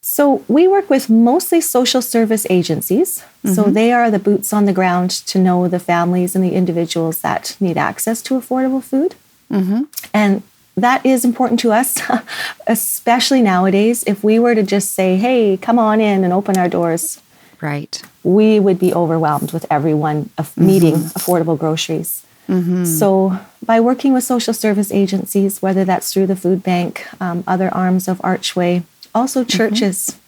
So, 0.02 0.44
we 0.46 0.68
work 0.68 0.88
with 0.88 1.10
mostly 1.10 1.60
social 1.60 2.00
service 2.00 2.46
agencies. 2.48 3.24
Mm-hmm. 3.44 3.54
So, 3.54 3.64
they 3.64 3.92
are 3.92 4.08
the 4.08 4.20
boots 4.20 4.52
on 4.52 4.64
the 4.64 4.72
ground 4.72 5.10
to 5.10 5.38
know 5.38 5.66
the 5.66 5.80
families 5.80 6.36
and 6.36 6.44
the 6.44 6.52
individuals 6.52 7.22
that 7.22 7.56
need 7.58 7.76
access 7.76 8.22
to 8.22 8.34
affordable 8.34 8.82
food. 8.82 9.16
Mm-hmm. 9.50 9.82
And 10.14 10.42
that 10.76 11.04
is 11.04 11.24
important 11.24 11.58
to 11.60 11.72
us, 11.72 12.00
especially 12.66 13.42
nowadays. 13.42 14.04
If 14.06 14.22
we 14.22 14.38
were 14.38 14.54
to 14.54 14.62
just 14.62 14.92
say, 14.92 15.16
hey, 15.16 15.56
come 15.56 15.78
on 15.78 16.00
in 16.00 16.22
and 16.22 16.32
open 16.32 16.56
our 16.56 16.68
doors, 16.68 17.20
right, 17.60 18.00
we 18.22 18.60
would 18.60 18.78
be 18.78 18.92
overwhelmed 18.92 19.52
with 19.52 19.66
everyone 19.70 20.30
needing 20.56 20.94
mm-hmm. 20.94 21.18
affordable 21.18 21.58
groceries. 21.58 22.24
Mm-hmm. 22.48 22.84
So, 22.84 23.38
by 23.64 23.80
working 23.80 24.12
with 24.12 24.22
social 24.22 24.54
service 24.54 24.92
agencies, 24.92 25.60
whether 25.60 25.84
that's 25.84 26.12
through 26.12 26.28
the 26.28 26.36
food 26.36 26.62
bank, 26.62 27.06
um, 27.20 27.42
other 27.46 27.72
arms 27.74 28.06
of 28.06 28.20
Archway, 28.22 28.84
also 29.14 29.40
mm-hmm. 29.40 29.56
churches, 29.56 30.18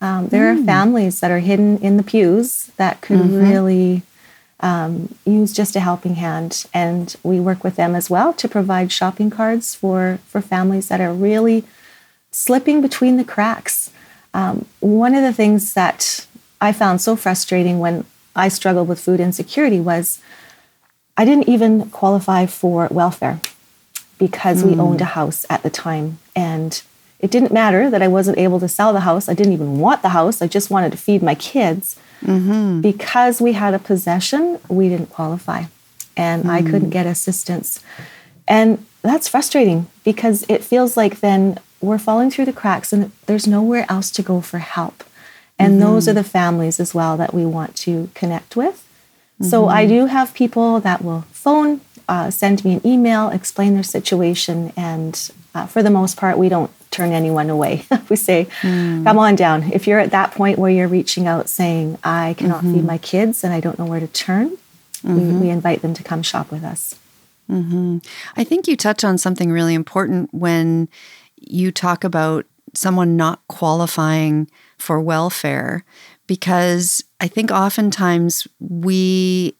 mm-hmm. 0.00 0.04
um, 0.04 0.28
there 0.28 0.54
mm. 0.54 0.62
are 0.62 0.64
families 0.64 1.20
that 1.20 1.32
are 1.32 1.40
hidden 1.40 1.78
in 1.78 1.96
the 1.96 2.04
pews 2.04 2.70
that 2.76 3.00
could 3.00 3.18
mm-hmm. 3.18 3.50
really 3.50 4.02
um, 4.60 5.14
use 5.24 5.52
just 5.52 5.74
a 5.74 5.80
helping 5.80 6.14
hand. 6.14 6.64
And 6.72 7.14
we 7.22 7.40
work 7.40 7.64
with 7.64 7.76
them 7.76 7.94
as 7.94 8.08
well 8.08 8.32
to 8.34 8.48
provide 8.48 8.92
shopping 8.92 9.30
cards 9.30 9.74
for, 9.74 10.20
for 10.26 10.40
families 10.40 10.88
that 10.88 11.00
are 11.00 11.12
really 11.12 11.64
slipping 12.30 12.80
between 12.80 13.16
the 13.16 13.24
cracks. 13.24 13.90
Um, 14.32 14.66
one 14.80 15.14
of 15.14 15.22
the 15.22 15.32
things 15.32 15.74
that 15.74 16.26
I 16.60 16.72
found 16.72 17.00
so 17.00 17.16
frustrating 17.16 17.78
when 17.78 18.04
I 18.36 18.48
struggled 18.48 18.88
with 18.88 19.00
food 19.00 19.20
insecurity 19.20 19.80
was 19.80 20.20
I 21.16 21.24
didn't 21.24 21.48
even 21.48 21.90
qualify 21.90 22.46
for 22.46 22.88
welfare 22.90 23.40
because 24.18 24.62
mm. 24.62 24.70
we 24.70 24.80
owned 24.80 25.00
a 25.00 25.06
house 25.06 25.44
at 25.48 25.62
the 25.62 25.70
time. 25.70 26.18
And 26.34 26.82
it 27.20 27.30
didn't 27.30 27.52
matter 27.52 27.90
that 27.90 28.02
I 28.02 28.08
wasn't 28.08 28.38
able 28.38 28.60
to 28.60 28.68
sell 28.68 28.92
the 28.92 29.00
house. 29.00 29.28
I 29.28 29.34
didn't 29.34 29.52
even 29.52 29.78
want 29.78 30.02
the 30.02 30.10
house. 30.10 30.42
I 30.42 30.48
just 30.48 30.70
wanted 30.70 30.92
to 30.92 30.98
feed 30.98 31.22
my 31.22 31.34
kids. 31.34 31.98
Mm-hmm. 32.22 32.80
Because 32.80 33.40
we 33.40 33.52
had 33.52 33.74
a 33.74 33.78
possession, 33.78 34.58
we 34.68 34.88
didn't 34.88 35.10
qualify. 35.10 35.64
And 36.16 36.44
mm. 36.44 36.50
I 36.50 36.62
couldn't 36.62 36.90
get 36.90 37.06
assistance. 37.06 37.82
And 38.48 38.84
that's 39.02 39.28
frustrating 39.28 39.86
because 40.02 40.44
it 40.48 40.64
feels 40.64 40.96
like 40.96 41.20
then 41.20 41.58
we're 41.80 41.98
falling 41.98 42.30
through 42.30 42.46
the 42.46 42.52
cracks 42.52 42.92
and 42.92 43.12
there's 43.26 43.46
nowhere 43.46 43.86
else 43.88 44.10
to 44.12 44.22
go 44.22 44.40
for 44.40 44.58
help. 44.58 45.04
And 45.58 45.74
mm-hmm. 45.74 45.80
those 45.80 46.08
are 46.08 46.12
the 46.12 46.24
families 46.24 46.80
as 46.80 46.94
well 46.94 47.16
that 47.16 47.32
we 47.32 47.46
want 47.46 47.76
to 47.76 48.10
connect 48.14 48.56
with. 48.56 48.86
Mm-hmm. 49.40 49.50
So 49.50 49.68
I 49.68 49.86
do 49.86 50.06
have 50.06 50.34
people 50.34 50.80
that 50.80 51.02
will 51.02 51.22
phone, 51.32 51.80
uh, 52.08 52.30
send 52.30 52.64
me 52.64 52.74
an 52.74 52.86
email, 52.86 53.28
explain 53.30 53.74
their 53.74 53.82
situation, 53.82 54.72
and 54.76 55.30
uh, 55.54 55.66
for 55.66 55.82
the 55.82 55.90
most 55.90 56.16
part, 56.16 56.36
we 56.36 56.48
don't 56.48 56.70
turn 56.90 57.12
anyone 57.12 57.50
away. 57.50 57.84
we 58.08 58.16
say, 58.16 58.46
mm. 58.60 59.04
come 59.04 59.18
on 59.18 59.36
down. 59.36 59.72
If 59.72 59.86
you're 59.86 59.98
at 59.98 60.10
that 60.10 60.32
point 60.32 60.58
where 60.58 60.70
you're 60.70 60.88
reaching 60.88 61.26
out 61.26 61.48
saying, 61.48 61.98
I 62.02 62.34
cannot 62.38 62.58
mm-hmm. 62.62 62.74
feed 62.74 62.84
my 62.84 62.98
kids 62.98 63.44
and 63.44 63.52
I 63.52 63.60
don't 63.60 63.78
know 63.78 63.86
where 63.86 64.00
to 64.00 64.06
turn, 64.08 64.50
mm-hmm. 65.02 65.16
we, 65.16 65.46
we, 65.46 65.50
invite 65.50 65.82
them 65.82 65.94
to 65.94 66.02
come 66.02 66.22
shop 66.22 66.50
with 66.50 66.64
us. 66.64 66.98
Mm-hmm. 67.50 67.98
I 68.36 68.44
think 68.44 68.66
you 68.66 68.76
touch 68.76 69.04
on 69.04 69.18
something 69.18 69.50
really 69.50 69.74
important 69.74 70.32
when 70.32 70.88
you 71.36 71.70
talk 71.70 72.04
about 72.04 72.46
someone 72.74 73.16
not 73.16 73.46
qualifying 73.48 74.50
for 74.84 75.00
welfare 75.00 75.84
because 76.26 77.02
I 77.20 77.26
think 77.26 77.50
oftentimes 77.50 78.46
we 78.60 79.56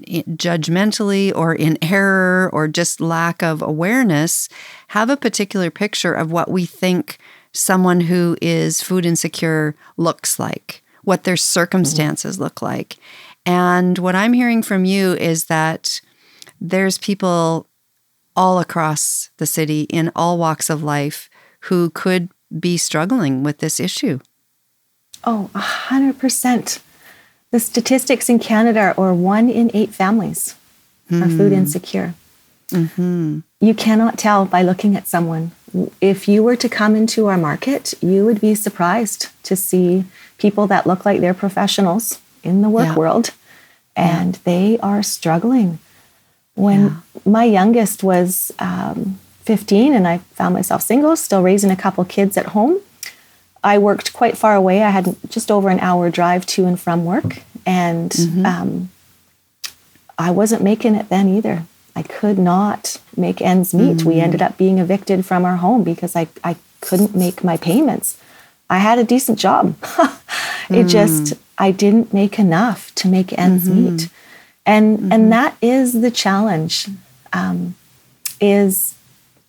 judgmentally 0.00 1.32
or 1.34 1.54
in 1.54 1.78
error 1.82 2.50
or 2.52 2.68
just 2.68 3.00
lack 3.00 3.42
of 3.42 3.62
awareness 3.62 4.48
have 4.88 5.10
a 5.10 5.16
particular 5.16 5.70
picture 5.70 6.12
of 6.12 6.32
what 6.32 6.50
we 6.50 6.66
think 6.66 7.18
someone 7.52 8.00
who 8.00 8.36
is 8.42 8.82
food 8.82 9.06
insecure 9.06 9.74
looks 9.96 10.38
like, 10.38 10.82
what 11.04 11.24
their 11.24 11.36
circumstances 11.36 12.36
mm-hmm. 12.36 12.44
look 12.44 12.62
like. 12.62 12.96
And 13.46 13.98
what 13.98 14.14
I'm 14.14 14.34
hearing 14.34 14.62
from 14.62 14.84
you 14.84 15.14
is 15.14 15.44
that 15.46 16.00
there's 16.60 16.98
people 16.98 17.66
all 18.36 18.58
across 18.58 19.30
the 19.38 19.46
city 19.46 19.82
in 19.84 20.12
all 20.14 20.38
walks 20.38 20.70
of 20.70 20.82
life 20.82 21.30
who 21.62 21.90
could 21.90 22.28
be 22.58 22.76
struggling 22.76 23.42
with 23.42 23.58
this 23.58 23.80
issue. 23.80 24.20
Oh, 25.24 25.50
100%. 25.54 26.80
The 27.50 27.60
statistics 27.60 28.28
in 28.28 28.38
Canada 28.38 28.94
are 28.98 29.14
one 29.14 29.48
in 29.48 29.70
eight 29.74 29.94
families 29.94 30.54
mm. 31.10 31.22
are 31.22 31.28
food 31.28 31.52
hmm. 31.52 31.58
insecure. 31.58 32.14
Mm-hmm. 32.70 33.40
You 33.60 33.74
cannot 33.74 34.18
tell 34.18 34.44
by 34.44 34.62
looking 34.62 34.96
at 34.96 35.08
someone. 35.08 35.52
If 36.00 36.28
you 36.28 36.42
were 36.42 36.56
to 36.56 36.68
come 36.68 36.94
into 36.94 37.26
our 37.26 37.38
market, 37.38 37.94
you 38.02 38.24
would 38.24 38.40
be 38.40 38.54
surprised 38.54 39.28
to 39.44 39.56
see 39.56 40.04
people 40.36 40.66
that 40.66 40.86
look 40.86 41.04
like 41.04 41.20
they're 41.20 41.34
professionals 41.34 42.20
in 42.42 42.62
the 42.62 42.68
work 42.68 42.88
yeah. 42.88 42.96
world 42.96 43.30
and 43.96 44.34
yeah. 44.34 44.40
they 44.44 44.78
are 44.78 45.02
struggling. 45.02 45.78
When 46.54 46.86
yeah. 46.86 46.96
my 47.24 47.44
youngest 47.44 48.02
was 48.02 48.52
um, 48.58 49.18
15 49.42 49.94
and 49.94 50.06
I 50.06 50.18
found 50.18 50.54
myself 50.54 50.82
single, 50.82 51.16
still 51.16 51.42
raising 51.42 51.70
a 51.70 51.76
couple 51.76 52.04
kids 52.04 52.36
at 52.36 52.46
home, 52.46 52.80
I 53.68 53.76
worked 53.76 54.14
quite 54.14 54.38
far 54.38 54.54
away. 54.54 54.82
I 54.82 54.88
had 54.88 55.14
just 55.28 55.50
over 55.50 55.68
an 55.68 55.78
hour 55.80 56.08
drive 56.10 56.46
to 56.46 56.64
and 56.64 56.80
from 56.80 57.04
work, 57.04 57.42
and 57.66 58.10
mm-hmm. 58.10 58.46
um, 58.46 58.90
I 60.18 60.30
wasn't 60.30 60.62
making 60.62 60.94
it 60.94 61.10
then 61.10 61.28
either. 61.28 61.64
I 61.94 62.02
could 62.02 62.38
not 62.38 62.98
make 63.14 63.42
ends 63.42 63.74
meet. 63.74 63.98
Mm-hmm. 63.98 64.08
We 64.08 64.20
ended 64.20 64.40
up 64.40 64.56
being 64.56 64.78
evicted 64.78 65.26
from 65.26 65.44
our 65.44 65.56
home 65.56 65.82
because 65.84 66.16
I, 66.16 66.28
I 66.42 66.56
couldn't 66.80 67.14
make 67.14 67.44
my 67.44 67.58
payments. 67.58 68.18
I 68.70 68.78
had 68.78 68.98
a 68.98 69.04
decent 69.04 69.38
job. 69.38 69.76
it 70.70 70.86
mm. 70.86 70.88
just 70.88 71.34
I 71.58 71.70
didn't 71.70 72.14
make 72.14 72.38
enough 72.38 72.94
to 72.96 73.08
make 73.08 73.36
ends 73.38 73.68
mm-hmm. 73.68 73.96
meet, 73.96 74.08
and 74.64 75.12
and 75.12 75.12
mm-hmm. 75.12 75.30
that 75.30 75.56
is 75.60 76.00
the 76.00 76.10
challenge. 76.10 76.88
Um, 77.34 77.74
is 78.40 78.94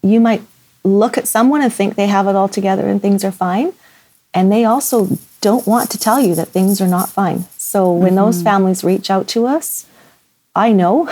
you 0.02 0.20
might 0.20 0.42
look 0.84 1.18
at 1.18 1.28
someone 1.28 1.62
and 1.62 1.74
think 1.74 1.96
they 1.96 2.08
have 2.08 2.28
it 2.28 2.36
all 2.36 2.50
together 2.50 2.88
and 2.88 3.02
things 3.02 3.24
are 3.24 3.32
fine, 3.32 3.72
and 4.34 4.52
they 4.52 4.66
also 4.66 5.18
don't 5.42 5.66
want 5.66 5.90
to 5.92 5.98
tell 5.98 6.20
you 6.20 6.36
that 6.36 6.50
things 6.50 6.82
are 6.82 6.88
not 6.88 7.10
fine. 7.10 7.46
So 7.58 7.92
when 7.92 8.10
mm-hmm. 8.10 8.16
those 8.18 8.42
families 8.42 8.84
reach 8.84 9.10
out 9.10 9.28
to 9.30 9.46
us, 9.46 9.86
I 10.56 10.72
know 10.72 11.08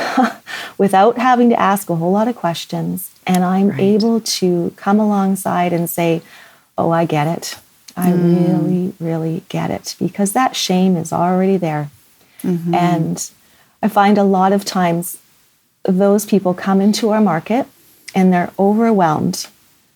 without 0.78 1.18
having 1.18 1.50
to 1.50 1.60
ask 1.60 1.90
a 1.90 1.96
whole 1.96 2.12
lot 2.12 2.28
of 2.28 2.36
questions, 2.36 3.12
and 3.26 3.44
I'm 3.44 3.70
right. 3.70 3.80
able 3.80 4.20
to 4.20 4.74
come 4.76 5.00
alongside 5.00 5.74
and 5.74 5.90
say, 5.90 6.22
Oh, 6.78 6.92
I 6.92 7.06
get 7.06 7.26
it. 7.28 7.58
I 7.96 8.12
mm. 8.12 8.38
really, 8.38 8.94
really 9.00 9.44
get 9.50 9.72
it 9.72 9.96
because 9.98 10.34
that 10.34 10.56
shame 10.56 10.96
is 10.96 11.12
already 11.12 11.58
there. 11.58 11.90
Mm-hmm. 12.44 12.76
And 12.76 13.32
I 13.82 13.88
find 13.88 14.18
a 14.18 14.24
lot 14.24 14.52
of 14.52 14.64
times 14.64 15.18
those 15.84 16.26
people 16.26 16.54
come 16.54 16.82
into 16.82 17.10
our 17.10 17.22
market 17.22 17.66
and 18.14 18.32
they're 18.32 18.52
overwhelmed 18.60 19.48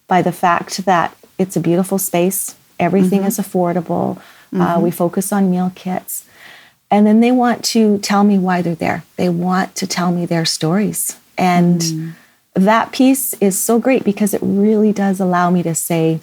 by 0.08 0.22
the 0.24 0.32
fact 0.32 0.86
that 0.86 1.16
it's 1.38 1.56
a 1.56 1.60
beautiful 1.60 2.00
space, 2.00 2.56
Everything 2.82 3.20
mm-hmm. 3.20 3.28
is 3.28 3.38
affordable. 3.38 4.18
Uh, 4.18 4.20
mm-hmm. 4.20 4.62
Uh, 4.62 4.80
we 4.80 4.92
focus 4.92 5.32
on 5.32 5.50
meal 5.50 5.72
kits. 5.76 6.26
And 6.90 7.08
then 7.08 7.22
they 7.22 7.32
want 7.32 7.64
to 7.66 8.00
tell 8.00 8.26
me 8.26 8.38
why 8.38 8.62
they're 8.62 8.76
there. 8.76 9.04
They 9.16 9.30
want 9.30 9.76
to 9.76 9.88
tell 9.88 10.12
me 10.12 10.26
their 10.26 10.44
stories. 10.44 11.18
And 11.38 11.80
mm. 11.80 12.14
that 12.54 12.92
piece 12.92 13.34
is 13.36 13.58
so 13.58 13.80
great 13.80 14.04
because 14.04 14.34
it 14.34 14.42
really 14.44 14.92
does 14.92 15.22
allow 15.22 15.50
me 15.50 15.64
to 15.64 15.74
say, 15.74 16.20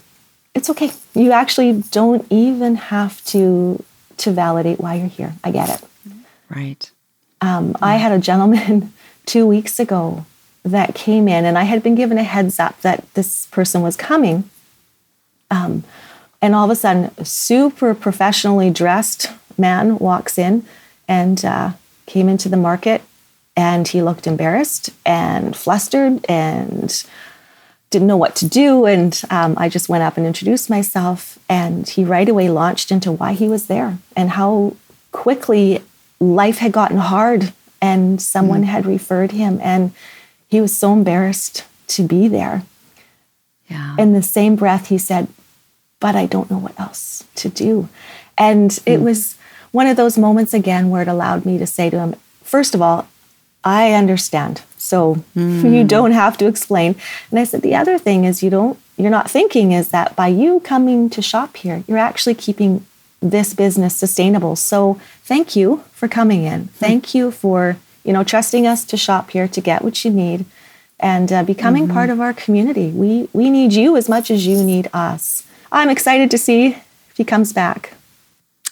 it's 0.54 0.68
okay. 0.68 0.92
You 1.14 1.32
actually 1.32 1.82
don't 1.90 2.26
even 2.30 2.74
have 2.76 3.24
to 3.26 3.82
to 4.18 4.32
validate 4.32 4.80
why 4.80 4.96
you're 4.96 5.06
here. 5.06 5.34
I 5.44 5.52
get 5.52 5.68
it. 5.68 5.88
Right. 6.48 6.90
Um, 7.40 7.76
I 7.80 7.96
had 7.96 8.10
a 8.10 8.18
gentleman 8.18 8.92
two 9.26 9.46
weeks 9.46 9.78
ago 9.78 10.26
that 10.64 10.94
came 10.94 11.28
in, 11.28 11.44
and 11.44 11.56
I 11.56 11.62
had 11.64 11.82
been 11.82 11.94
given 11.94 12.18
a 12.18 12.24
heads 12.24 12.58
up 12.58 12.80
that 12.82 13.04
this 13.14 13.46
person 13.46 13.80
was 13.80 13.96
coming. 13.96 14.50
Um, 15.50 15.84
and 16.40 16.54
all 16.54 16.64
of 16.64 16.70
a 16.70 16.76
sudden, 16.76 17.10
a 17.18 17.24
super 17.24 17.94
professionally 17.94 18.70
dressed 18.70 19.30
man 19.56 19.98
walks 19.98 20.38
in 20.38 20.64
and 21.08 21.44
uh, 21.44 21.72
came 22.06 22.28
into 22.28 22.48
the 22.48 22.56
market 22.56 23.02
and 23.56 23.88
he 23.88 24.02
looked 24.02 24.26
embarrassed 24.26 24.90
and 25.04 25.56
flustered 25.56 26.24
and 26.28 27.04
didn't 27.90 28.06
know 28.06 28.16
what 28.16 28.36
to 28.36 28.48
do. 28.48 28.84
And 28.84 29.20
um, 29.30 29.54
I 29.56 29.68
just 29.68 29.88
went 29.88 30.04
up 30.04 30.16
and 30.16 30.26
introduced 30.26 30.70
myself. 30.70 31.38
And 31.48 31.88
he 31.88 32.04
right 32.04 32.28
away 32.28 32.48
launched 32.48 32.92
into 32.92 33.10
why 33.10 33.32
he 33.32 33.48
was 33.48 33.66
there 33.66 33.98
and 34.14 34.30
how 34.30 34.76
quickly 35.10 35.82
life 36.20 36.58
had 36.58 36.72
gotten 36.72 36.98
hard 36.98 37.52
and 37.80 38.20
someone 38.20 38.62
mm. 38.62 38.66
had 38.66 38.86
referred 38.86 39.32
him. 39.32 39.58
And 39.62 39.92
he 40.46 40.60
was 40.60 40.76
so 40.76 40.92
embarrassed 40.92 41.64
to 41.88 42.02
be 42.02 42.28
there. 42.28 42.62
Yeah. 43.68 43.96
In 43.98 44.12
the 44.12 44.22
same 44.22 44.56
breath, 44.56 44.88
he 44.88 44.98
said, 44.98 45.28
But 46.00 46.14
I 46.14 46.26
don't 46.26 46.50
know 46.50 46.58
what 46.58 46.78
else 46.78 47.24
to 47.36 47.48
do. 47.48 47.88
And 48.36 48.70
mm. 48.70 48.82
it 48.86 49.00
was 49.00 49.36
one 49.72 49.86
of 49.86 49.96
those 49.96 50.16
moments 50.16 50.54
again 50.54 50.90
where 50.90 51.02
it 51.02 51.08
allowed 51.08 51.44
me 51.44 51.58
to 51.58 51.66
say 51.66 51.90
to 51.90 51.98
him, 51.98 52.14
First 52.42 52.74
of 52.74 52.80
all, 52.80 53.08
I 53.64 53.92
understand. 53.92 54.62
So 54.78 55.16
mm. 55.36 55.72
you 55.76 55.84
don't 55.84 56.12
have 56.12 56.38
to 56.38 56.46
explain. 56.46 56.96
And 57.30 57.38
I 57.38 57.44
said, 57.44 57.62
the 57.62 57.74
other 57.74 57.98
thing 57.98 58.24
is 58.24 58.42
you 58.42 58.50
don't, 58.50 58.78
you're 58.96 59.10
not 59.10 59.30
thinking 59.30 59.72
is 59.72 59.90
that 59.90 60.16
by 60.16 60.28
you 60.28 60.60
coming 60.60 61.10
to 61.10 61.20
shop 61.20 61.56
here, 61.58 61.84
you're 61.86 61.98
actually 61.98 62.34
keeping 62.34 62.86
this 63.20 63.52
business 63.52 63.96
sustainable. 63.96 64.56
So 64.56 65.00
thank 65.22 65.56
you 65.56 65.84
for 65.92 66.08
coming 66.08 66.44
in. 66.44 66.62
Hmm. 66.62 66.66
Thank 66.68 67.14
you 67.14 67.30
for, 67.30 67.76
you 68.04 68.12
know, 68.12 68.24
trusting 68.24 68.66
us 68.66 68.84
to 68.86 68.96
shop 68.96 69.30
here 69.30 69.48
to 69.48 69.60
get 69.60 69.82
what 69.82 70.04
you 70.04 70.10
need 70.10 70.44
and 71.00 71.32
uh, 71.32 71.44
becoming 71.44 71.84
mm-hmm. 71.84 71.92
part 71.92 72.10
of 72.10 72.20
our 72.20 72.32
community. 72.32 72.90
We, 72.90 73.28
we 73.32 73.50
need 73.50 73.72
you 73.72 73.96
as 73.96 74.08
much 74.08 74.30
as 74.30 74.46
you 74.46 74.62
need 74.62 74.88
us. 74.92 75.44
I'm 75.70 75.90
excited 75.90 76.30
to 76.30 76.38
see 76.38 76.68
if 76.68 77.16
he 77.16 77.24
comes 77.24 77.52
back. 77.52 77.94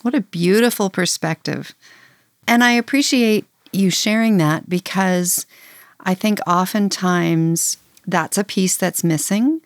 What 0.02 0.14
a 0.14 0.20
beautiful 0.20 0.90
perspective. 0.90 1.74
And 2.46 2.62
I 2.62 2.72
appreciate 2.72 3.44
you 3.72 3.90
sharing 3.90 4.38
that 4.38 4.68
because 4.68 5.46
I 6.00 6.14
think 6.14 6.38
oftentimes 6.46 7.76
that's 8.06 8.38
a 8.38 8.44
piece 8.44 8.76
that's 8.76 9.02
missing, 9.02 9.60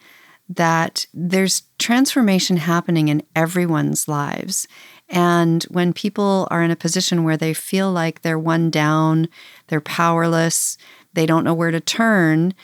that 0.49 1.07
there's 1.13 1.63
transformation 1.79 2.57
happening 2.57 3.09
in 3.09 3.23
everyone's 3.37 4.09
lives. 4.09 4.67
And 5.09 5.63
when 5.65 5.93
people 5.93 6.49
are 6.51 6.63
in 6.63 6.71
a 6.71 6.77
position 6.77 7.25
where 7.25 7.37
they 7.37 7.53
feel 7.53 7.93
like 7.93 8.23
they're 8.23 8.39
one 8.39 8.71
down, 8.71 9.29
they're 9.67 9.81
powerless, 9.81 10.79
they 11.13 11.27
don't 11.27 11.45
know 11.45 11.55
where 11.55 11.71
to 11.71 11.81
turn, 11.81 12.55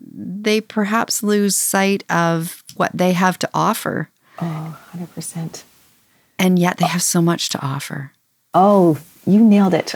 they 0.00 0.60
perhaps 0.60 1.22
lose 1.22 1.56
sight 1.56 2.04
of 2.10 2.62
what 2.76 2.90
they 2.94 3.12
have 3.12 3.38
to 3.40 3.50
offer. 3.52 4.10
Oh, 4.40 4.78
100%. 4.94 5.62
And 6.38 6.58
yet 6.58 6.78
they 6.78 6.86
have 6.86 7.02
so 7.02 7.20
much 7.20 7.50
to 7.50 7.64
offer. 7.64 8.12
Oh, 8.54 8.98
you 9.26 9.44
nailed 9.44 9.74
it. 9.74 9.94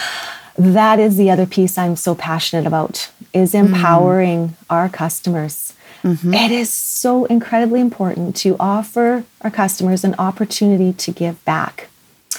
that 0.58 0.98
is 0.98 1.16
the 1.16 1.30
other 1.30 1.46
piece 1.46 1.78
I'm 1.78 1.96
so 1.96 2.14
passionate 2.14 2.66
about 2.66 3.10
is 3.32 3.52
mm-hmm. 3.52 3.74
empowering 3.74 4.48
mm. 4.48 4.54
our 4.68 4.88
customers. 4.88 5.74
Mm-hmm. 6.02 6.34
It 6.34 6.50
is 6.50 6.70
so 6.70 7.24
incredibly 7.24 7.80
important 7.80 8.36
to 8.36 8.56
offer 8.60 9.24
our 9.40 9.50
customers 9.50 10.04
an 10.04 10.14
opportunity 10.18 10.92
to 10.92 11.12
give 11.12 11.44
back. 11.44 11.88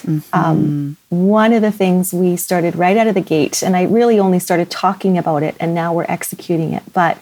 Mm-hmm. 0.01 0.39
Um, 0.39 0.97
one 1.09 1.53
of 1.53 1.61
the 1.61 1.71
things 1.71 2.13
we 2.13 2.35
started 2.35 2.75
right 2.75 2.97
out 2.97 3.07
of 3.07 3.15
the 3.15 3.21
gate, 3.21 3.61
and 3.61 3.75
I 3.75 3.83
really 3.83 4.19
only 4.19 4.39
started 4.39 4.69
talking 4.69 5.17
about 5.17 5.43
it 5.43 5.55
and 5.59 5.73
now 5.73 5.93
we're 5.93 6.05
executing 6.07 6.73
it, 6.73 6.83
but 6.93 7.17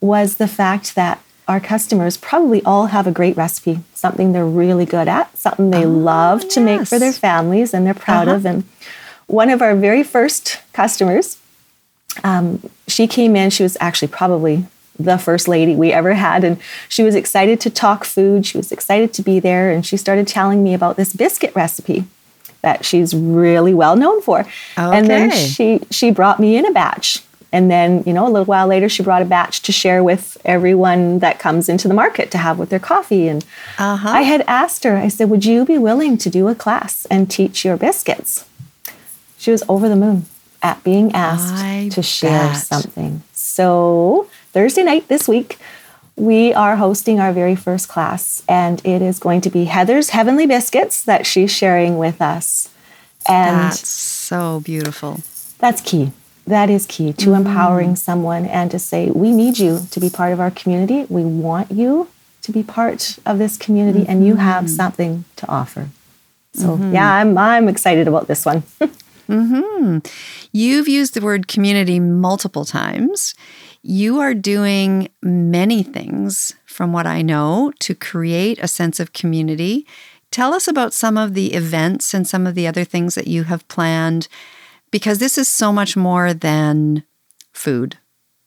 was 0.00 0.36
the 0.36 0.48
fact 0.48 0.94
that 0.94 1.20
our 1.48 1.60
customers 1.60 2.16
probably 2.16 2.62
all 2.64 2.86
have 2.86 3.06
a 3.06 3.12
great 3.12 3.36
recipe, 3.36 3.80
something 3.94 4.32
they're 4.32 4.44
really 4.44 4.84
good 4.84 5.08
at, 5.08 5.36
something 5.38 5.70
they 5.70 5.84
oh, 5.84 5.90
love 5.90 6.42
yes. 6.42 6.54
to 6.54 6.60
make 6.60 6.86
for 6.86 6.98
their 6.98 7.12
families 7.12 7.72
and 7.72 7.86
they're 7.86 7.94
proud 7.94 8.28
uh-huh. 8.28 8.36
of. 8.36 8.46
And 8.46 8.64
one 9.26 9.50
of 9.50 9.62
our 9.62 9.76
very 9.76 10.02
first 10.02 10.60
customers, 10.72 11.38
um, 12.24 12.68
she 12.88 13.06
came 13.06 13.36
in, 13.36 13.50
she 13.50 13.62
was 13.62 13.76
actually 13.80 14.08
probably 14.08 14.66
the 14.98 15.18
first 15.18 15.48
lady 15.48 15.74
we 15.74 15.92
ever 15.92 16.14
had. 16.14 16.44
And 16.44 16.58
she 16.88 17.02
was 17.02 17.14
excited 17.14 17.60
to 17.60 17.70
talk 17.70 18.04
food. 18.04 18.46
She 18.46 18.56
was 18.56 18.72
excited 18.72 19.12
to 19.14 19.22
be 19.22 19.40
there. 19.40 19.70
And 19.70 19.84
she 19.84 19.96
started 19.96 20.26
telling 20.26 20.62
me 20.62 20.74
about 20.74 20.96
this 20.96 21.12
biscuit 21.12 21.54
recipe 21.54 22.04
that 22.62 22.84
she's 22.84 23.14
really 23.14 23.74
well 23.74 23.96
known 23.96 24.20
for. 24.22 24.40
Okay. 24.40 24.50
And 24.76 25.08
then 25.08 25.30
she 25.30 25.80
she 25.90 26.10
brought 26.10 26.40
me 26.40 26.56
in 26.56 26.66
a 26.66 26.72
batch. 26.72 27.22
And 27.52 27.70
then, 27.70 28.02
you 28.04 28.12
know, 28.12 28.26
a 28.26 28.28
little 28.28 28.44
while 28.44 28.66
later, 28.66 28.88
she 28.88 29.02
brought 29.02 29.22
a 29.22 29.24
batch 29.24 29.62
to 29.62 29.72
share 29.72 30.02
with 30.02 30.36
everyone 30.44 31.20
that 31.20 31.38
comes 31.38 31.68
into 31.68 31.88
the 31.88 31.94
market 31.94 32.30
to 32.32 32.38
have 32.38 32.58
with 32.58 32.70
their 32.70 32.80
coffee. 32.80 33.28
And 33.28 33.44
uh-huh. 33.78 34.08
I 34.08 34.22
had 34.22 34.42
asked 34.42 34.84
her, 34.84 34.96
I 34.96 35.08
said, 35.08 35.30
Would 35.30 35.44
you 35.44 35.64
be 35.64 35.78
willing 35.78 36.18
to 36.18 36.28
do 36.28 36.48
a 36.48 36.54
class 36.54 37.06
and 37.06 37.30
teach 37.30 37.64
your 37.64 37.76
biscuits? 37.76 38.46
She 39.38 39.52
was 39.52 39.62
over 39.68 39.88
the 39.88 39.96
moon 39.96 40.26
at 40.62 40.82
being 40.82 41.12
asked 41.12 41.54
I 41.54 41.88
to 41.92 42.02
share 42.02 42.48
bet. 42.48 42.56
something. 42.56 43.22
So, 43.32 44.28
Thursday 44.56 44.84
night 44.84 45.08
this 45.08 45.28
week, 45.28 45.58
we 46.16 46.54
are 46.54 46.76
hosting 46.76 47.20
our 47.20 47.30
very 47.30 47.54
first 47.54 47.90
class, 47.90 48.42
and 48.48 48.80
it 48.86 49.02
is 49.02 49.18
going 49.18 49.42
to 49.42 49.50
be 49.50 49.66
Heather's 49.66 50.08
Heavenly 50.08 50.46
Biscuits 50.46 51.02
that 51.02 51.26
she's 51.26 51.50
sharing 51.50 51.98
with 51.98 52.22
us. 52.22 52.70
And 53.28 53.54
that's 53.54 53.86
so 53.86 54.60
beautiful. 54.60 55.20
That's 55.58 55.82
key. 55.82 56.12
That 56.46 56.70
is 56.70 56.86
key 56.86 57.12
to 57.12 57.26
mm-hmm. 57.26 57.46
empowering 57.46 57.96
someone 57.96 58.46
and 58.46 58.70
to 58.70 58.78
say, 58.78 59.10
we 59.10 59.30
need 59.30 59.58
you 59.58 59.80
to 59.90 60.00
be 60.00 60.08
part 60.08 60.32
of 60.32 60.40
our 60.40 60.50
community. 60.50 61.04
We 61.10 61.24
want 61.24 61.70
you 61.70 62.08
to 62.40 62.50
be 62.50 62.62
part 62.62 63.18
of 63.26 63.36
this 63.36 63.58
community, 63.58 64.00
mm-hmm. 64.00 64.10
and 64.10 64.26
you 64.26 64.36
have 64.36 64.64
mm-hmm. 64.64 64.74
something 64.74 65.24
to 65.36 65.46
offer. 65.50 65.90
So, 66.54 66.78
mm-hmm. 66.78 66.94
yeah, 66.94 67.12
I'm, 67.12 67.36
I'm 67.36 67.68
excited 67.68 68.08
about 68.08 68.26
this 68.26 68.46
one. 68.46 68.62
Mm-hmm. 69.28 69.98
You've 70.52 70.88
used 70.88 71.14
the 71.14 71.20
word 71.20 71.48
community 71.48 71.98
multiple 71.98 72.64
times. 72.64 73.34
You 73.88 74.18
are 74.18 74.34
doing 74.34 75.10
many 75.22 75.84
things, 75.84 76.52
from 76.64 76.92
what 76.92 77.06
I 77.06 77.22
know, 77.22 77.72
to 77.78 77.94
create 77.94 78.58
a 78.58 78.66
sense 78.66 78.98
of 78.98 79.12
community. 79.12 79.86
Tell 80.32 80.54
us 80.54 80.66
about 80.66 80.92
some 80.92 81.16
of 81.16 81.34
the 81.34 81.54
events 81.54 82.12
and 82.12 82.26
some 82.26 82.48
of 82.48 82.56
the 82.56 82.66
other 82.66 82.82
things 82.82 83.14
that 83.14 83.28
you 83.28 83.44
have 83.44 83.68
planned, 83.68 84.26
because 84.90 85.20
this 85.20 85.38
is 85.38 85.46
so 85.46 85.72
much 85.72 85.96
more 85.96 86.34
than 86.34 87.04
food. 87.52 87.96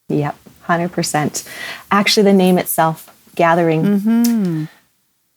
Yep, 0.09 0.37
100%. 0.65 1.47
Actually, 1.89 2.23
the 2.23 2.33
name 2.33 2.57
itself, 2.57 3.09
Gathering. 3.35 3.83
Mm-hmm. 3.83 4.65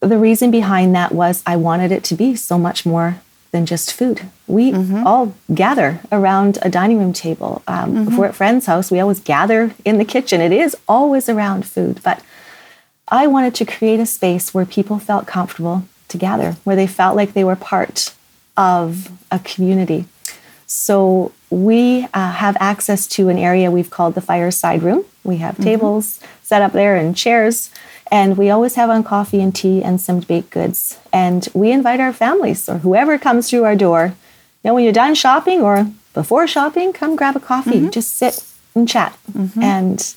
The 0.00 0.18
reason 0.18 0.50
behind 0.50 0.96
that 0.96 1.12
was 1.12 1.44
I 1.46 1.54
wanted 1.54 1.92
it 1.92 2.02
to 2.04 2.16
be 2.16 2.34
so 2.34 2.58
much 2.58 2.84
more 2.84 3.20
than 3.52 3.66
just 3.66 3.92
food. 3.92 4.22
We 4.46 4.72
mm-hmm. 4.72 5.06
all 5.06 5.34
gather 5.54 6.00
around 6.10 6.58
a 6.62 6.70
dining 6.70 6.98
room 6.98 7.12
table. 7.12 7.62
Um, 7.68 7.94
mm-hmm. 7.94 8.12
If 8.12 8.18
we're 8.18 8.26
at 8.26 8.34
friend's 8.34 8.66
house, 8.66 8.90
we 8.90 8.98
always 8.98 9.20
gather 9.20 9.74
in 9.84 9.98
the 9.98 10.04
kitchen. 10.04 10.40
It 10.40 10.52
is 10.52 10.76
always 10.88 11.28
around 11.28 11.66
food. 11.66 12.00
But 12.02 12.22
I 13.08 13.26
wanted 13.26 13.54
to 13.56 13.66
create 13.66 14.00
a 14.00 14.06
space 14.06 14.54
where 14.54 14.64
people 14.64 14.98
felt 14.98 15.26
comfortable 15.26 15.84
to 16.08 16.16
gather, 16.16 16.52
where 16.64 16.76
they 16.76 16.86
felt 16.86 17.14
like 17.14 17.34
they 17.34 17.44
were 17.44 17.56
part 17.56 18.14
of 18.56 19.10
a 19.30 19.38
community. 19.38 20.06
So 20.66 21.32
we 21.50 22.08
uh, 22.14 22.32
have 22.32 22.56
access 22.58 23.06
to 23.08 23.28
an 23.28 23.38
area 23.38 23.70
we've 23.70 23.90
called 23.90 24.14
the 24.14 24.22
fireside 24.22 24.82
room. 24.82 25.04
We 25.24 25.36
have 25.36 25.54
mm-hmm. 25.54 25.64
tables 25.64 26.20
set 26.42 26.62
up 26.62 26.72
there 26.72 26.96
and 26.96 27.14
chairs 27.14 27.70
and 28.12 28.36
we 28.36 28.50
always 28.50 28.74
have 28.74 28.90
on 28.90 29.02
coffee 29.02 29.40
and 29.40 29.54
tea 29.54 29.82
and 29.82 29.98
some 29.98 30.20
baked 30.20 30.50
goods. 30.50 30.98
And 31.14 31.48
we 31.54 31.72
invite 31.72 31.98
our 31.98 32.12
families 32.12 32.68
or 32.68 32.78
whoever 32.78 33.18
comes 33.18 33.48
through 33.48 33.64
our 33.64 33.74
door. 33.74 34.14
You 34.62 34.68
know, 34.68 34.74
when 34.74 34.84
you're 34.84 34.92
done 34.92 35.14
shopping 35.14 35.62
or 35.62 35.90
before 36.12 36.46
shopping, 36.46 36.92
come 36.92 37.16
grab 37.16 37.36
a 37.36 37.40
coffee, 37.40 37.80
mm-hmm. 37.80 37.88
just 37.88 38.14
sit 38.14 38.44
and 38.74 38.86
chat. 38.86 39.18
Mm-hmm. 39.32 39.62
And 39.62 40.14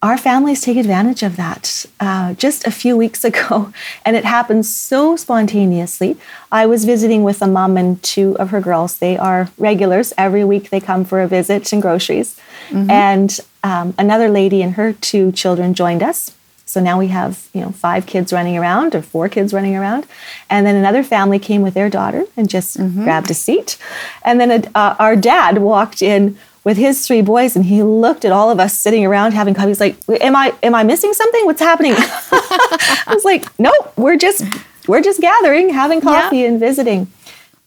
our 0.00 0.16
families 0.16 0.60
take 0.60 0.76
advantage 0.76 1.24
of 1.24 1.34
that. 1.34 1.86
Uh, 1.98 2.34
just 2.34 2.64
a 2.68 2.70
few 2.70 2.96
weeks 2.96 3.24
ago, 3.30 3.72
and 4.04 4.14
it 4.14 4.24
happened 4.24 4.64
so 4.64 5.16
spontaneously. 5.16 6.16
I 6.52 6.66
was 6.66 6.84
visiting 6.84 7.24
with 7.24 7.42
a 7.42 7.48
mom 7.48 7.76
and 7.76 8.00
two 8.00 8.38
of 8.38 8.50
her 8.50 8.60
girls. 8.60 8.98
They 8.98 9.18
are 9.18 9.50
regulars. 9.58 10.12
Every 10.16 10.44
week 10.44 10.70
they 10.70 10.78
come 10.78 11.04
for 11.04 11.20
a 11.20 11.26
visit 11.26 11.72
and 11.72 11.82
groceries. 11.82 12.38
Mm-hmm. 12.68 12.90
And 12.90 13.40
um, 13.64 13.94
another 13.98 14.28
lady 14.28 14.62
and 14.62 14.74
her 14.74 14.92
two 14.92 15.32
children 15.32 15.74
joined 15.74 16.04
us. 16.04 16.35
So 16.76 16.82
now 16.82 16.98
we 16.98 17.08
have, 17.08 17.48
you 17.54 17.62
know, 17.62 17.70
five 17.70 18.04
kids 18.04 18.34
running 18.34 18.58
around 18.58 18.94
or 18.94 19.00
four 19.00 19.30
kids 19.30 19.54
running 19.54 19.74
around. 19.74 20.06
And 20.50 20.66
then 20.66 20.76
another 20.76 21.02
family 21.02 21.38
came 21.38 21.62
with 21.62 21.72
their 21.72 21.88
daughter 21.88 22.26
and 22.36 22.50
just 22.50 22.76
mm-hmm. 22.76 23.02
grabbed 23.02 23.30
a 23.30 23.34
seat. 23.34 23.78
And 24.26 24.38
then 24.38 24.50
a, 24.50 24.70
uh, 24.74 24.94
our 24.98 25.16
dad 25.16 25.56
walked 25.56 26.02
in 26.02 26.36
with 26.64 26.76
his 26.76 27.06
three 27.06 27.22
boys 27.22 27.56
and 27.56 27.64
he 27.64 27.82
looked 27.82 28.26
at 28.26 28.30
all 28.30 28.50
of 28.50 28.60
us 28.60 28.78
sitting 28.78 29.06
around 29.06 29.32
having 29.32 29.54
coffee. 29.54 29.68
He's 29.68 29.80
like, 29.80 29.96
am 30.20 30.36
I, 30.36 30.54
am 30.62 30.74
I 30.74 30.82
missing 30.82 31.14
something? 31.14 31.46
What's 31.46 31.62
happening? 31.62 31.94
I 31.96 33.04
was 33.08 33.24
like, 33.24 33.46
nope, 33.58 33.94
we're 33.96 34.18
just, 34.18 34.44
we're 34.86 35.00
just 35.00 35.22
gathering, 35.22 35.70
having 35.70 36.02
coffee 36.02 36.40
yeah. 36.40 36.48
and 36.48 36.60
visiting. 36.60 37.10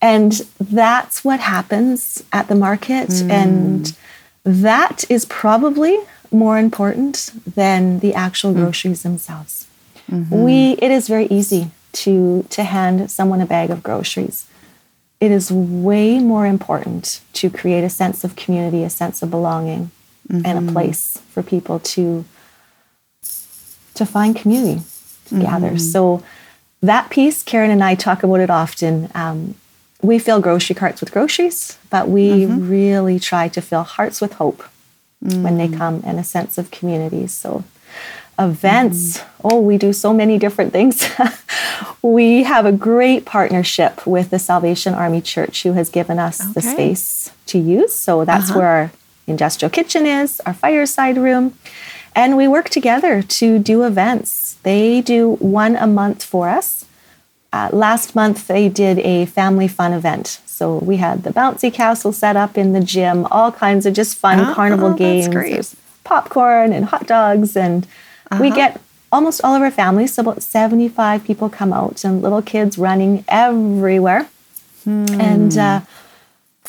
And 0.04 0.34
that's 0.60 1.26
what 1.26 1.39
happens 1.39 2.24
at 2.32 2.48
the 2.48 2.54
market. 2.54 3.10
Mm. 3.10 3.32
And 3.32 3.98
that 4.43 5.04
is 5.10 5.26
probably 5.26 5.98
more 6.31 6.57
important 6.57 7.31
than 7.45 7.99
the 7.99 8.13
actual 8.13 8.53
mm. 8.53 8.57
groceries 8.57 9.03
themselves. 9.03 9.67
Mm-hmm. 10.09 10.43
We 10.43 10.71
it 10.73 10.91
is 10.91 11.07
very 11.07 11.25
easy 11.27 11.71
to 11.91 12.45
to 12.49 12.63
hand 12.63 13.09
someone 13.11 13.41
a 13.41 13.45
bag 13.45 13.69
of 13.69 13.83
groceries. 13.83 14.47
It 15.19 15.31
is 15.31 15.51
way 15.51 16.19
more 16.19 16.45
important 16.45 17.21
to 17.33 17.49
create 17.49 17.83
a 17.83 17.89
sense 17.89 18.23
of 18.23 18.35
community, 18.35 18.83
a 18.83 18.89
sense 18.89 19.21
of 19.21 19.29
belonging, 19.29 19.91
mm-hmm. 20.27 20.45
and 20.45 20.57
a 20.57 20.61
mm-hmm. 20.61 20.73
place 20.73 21.21
for 21.31 21.43
people 21.43 21.79
to 21.79 22.25
to 23.93 24.05
find 24.05 24.35
community 24.35 24.81
to 25.25 25.35
mm-hmm. 25.35 25.41
gather. 25.41 25.77
So 25.77 26.23
that 26.81 27.09
piece, 27.09 27.43
Karen 27.43 27.71
and 27.71 27.83
I 27.83 27.95
talk 27.95 28.23
about 28.23 28.39
it 28.39 28.49
often. 28.49 29.09
Um, 29.13 29.55
we 30.01 30.17
fill 30.17 30.39
grocery 30.39 30.75
carts 30.75 31.01
with 31.01 31.11
groceries, 31.11 31.77
but 31.89 32.07
we 32.07 32.45
mm-hmm. 32.45 32.69
really 32.69 33.19
try 33.19 33.49
to 33.49 33.61
fill 33.61 33.83
hearts 33.83 34.21
with 34.21 34.33
hope 34.33 34.63
mm. 35.23 35.41
when 35.41 35.58
they 35.58 35.67
mm. 35.67 35.77
come 35.77 36.01
and 36.05 36.19
a 36.19 36.23
sense 36.23 36.58
of 36.58 36.71
community. 36.71 37.27
So 37.27 37.63
events. 38.39 39.17
Mm. 39.17 39.25
Oh, 39.43 39.60
we 39.60 39.77
do 39.77 39.93
so 39.93 40.13
many 40.13 40.38
different 40.38 40.71
things. 40.71 41.08
we 42.01 42.43
have 42.43 42.65
a 42.65 42.71
great 42.71 43.25
partnership 43.25 44.08
with 44.08 44.29
the 44.29 44.39
Salvation 44.39 44.93
Army 44.93 45.21
Church, 45.21 45.63
who 45.63 45.73
has 45.73 45.89
given 45.89 46.17
us 46.17 46.41
okay. 46.41 46.53
the 46.53 46.62
space 46.62 47.32
to 47.47 47.60
use. 47.60 47.93
So 47.93 48.25
that's 48.25 48.49
uh-huh. 48.49 48.60
where 48.60 48.67
our 48.67 48.91
industrial 49.27 49.69
kitchen 49.69 50.05
is, 50.05 50.39
our 50.45 50.53
fireside 50.53 51.17
room. 51.17 51.58
And 52.15 52.36
we 52.36 52.47
work 52.47 52.69
together 52.69 53.21
to 53.21 53.60
do 53.60 53.84
events. 53.84 54.58
They 54.63 55.01
do 55.01 55.36
one 55.36 55.75
a 55.75 55.88
month 55.88 56.23
for 56.23 56.49
us. 56.49 56.78
Uh, 57.51 57.69
last 57.73 58.15
month, 58.15 58.47
they 58.47 58.69
did 58.69 58.99
a 58.99 59.25
family 59.25 59.67
fun 59.67 59.93
event. 59.93 60.39
So 60.45 60.77
we 60.77 60.97
had 60.97 61.23
the 61.23 61.31
bouncy 61.31 61.73
castle 61.73 62.12
set 62.12 62.35
up 62.35 62.57
in 62.57 62.73
the 62.73 62.79
gym, 62.79 63.25
all 63.31 63.51
kinds 63.51 63.85
of 63.85 63.93
just 63.93 64.17
fun 64.17 64.39
oh, 64.39 64.53
carnival 64.53 64.89
oh, 64.89 64.95
games. 64.95 65.75
Popcorn 66.03 66.73
and 66.73 66.85
hot 66.85 67.07
dogs 67.07 67.55
and 67.55 67.88
uh-huh. 68.31 68.43
We 68.43 68.51
get 68.51 68.79
almost 69.12 69.41
all 69.43 69.55
of 69.55 69.62
our 69.62 69.71
families, 69.71 70.13
so 70.13 70.21
about 70.21 70.43
75 70.43 71.23
people 71.23 71.49
come 71.49 71.73
out 71.73 72.03
and 72.03 72.21
little 72.21 72.41
kids 72.41 72.77
running 72.77 73.25
everywhere. 73.27 74.29
Hmm. 74.83 75.05
And 75.19 75.57
uh, 75.57 75.81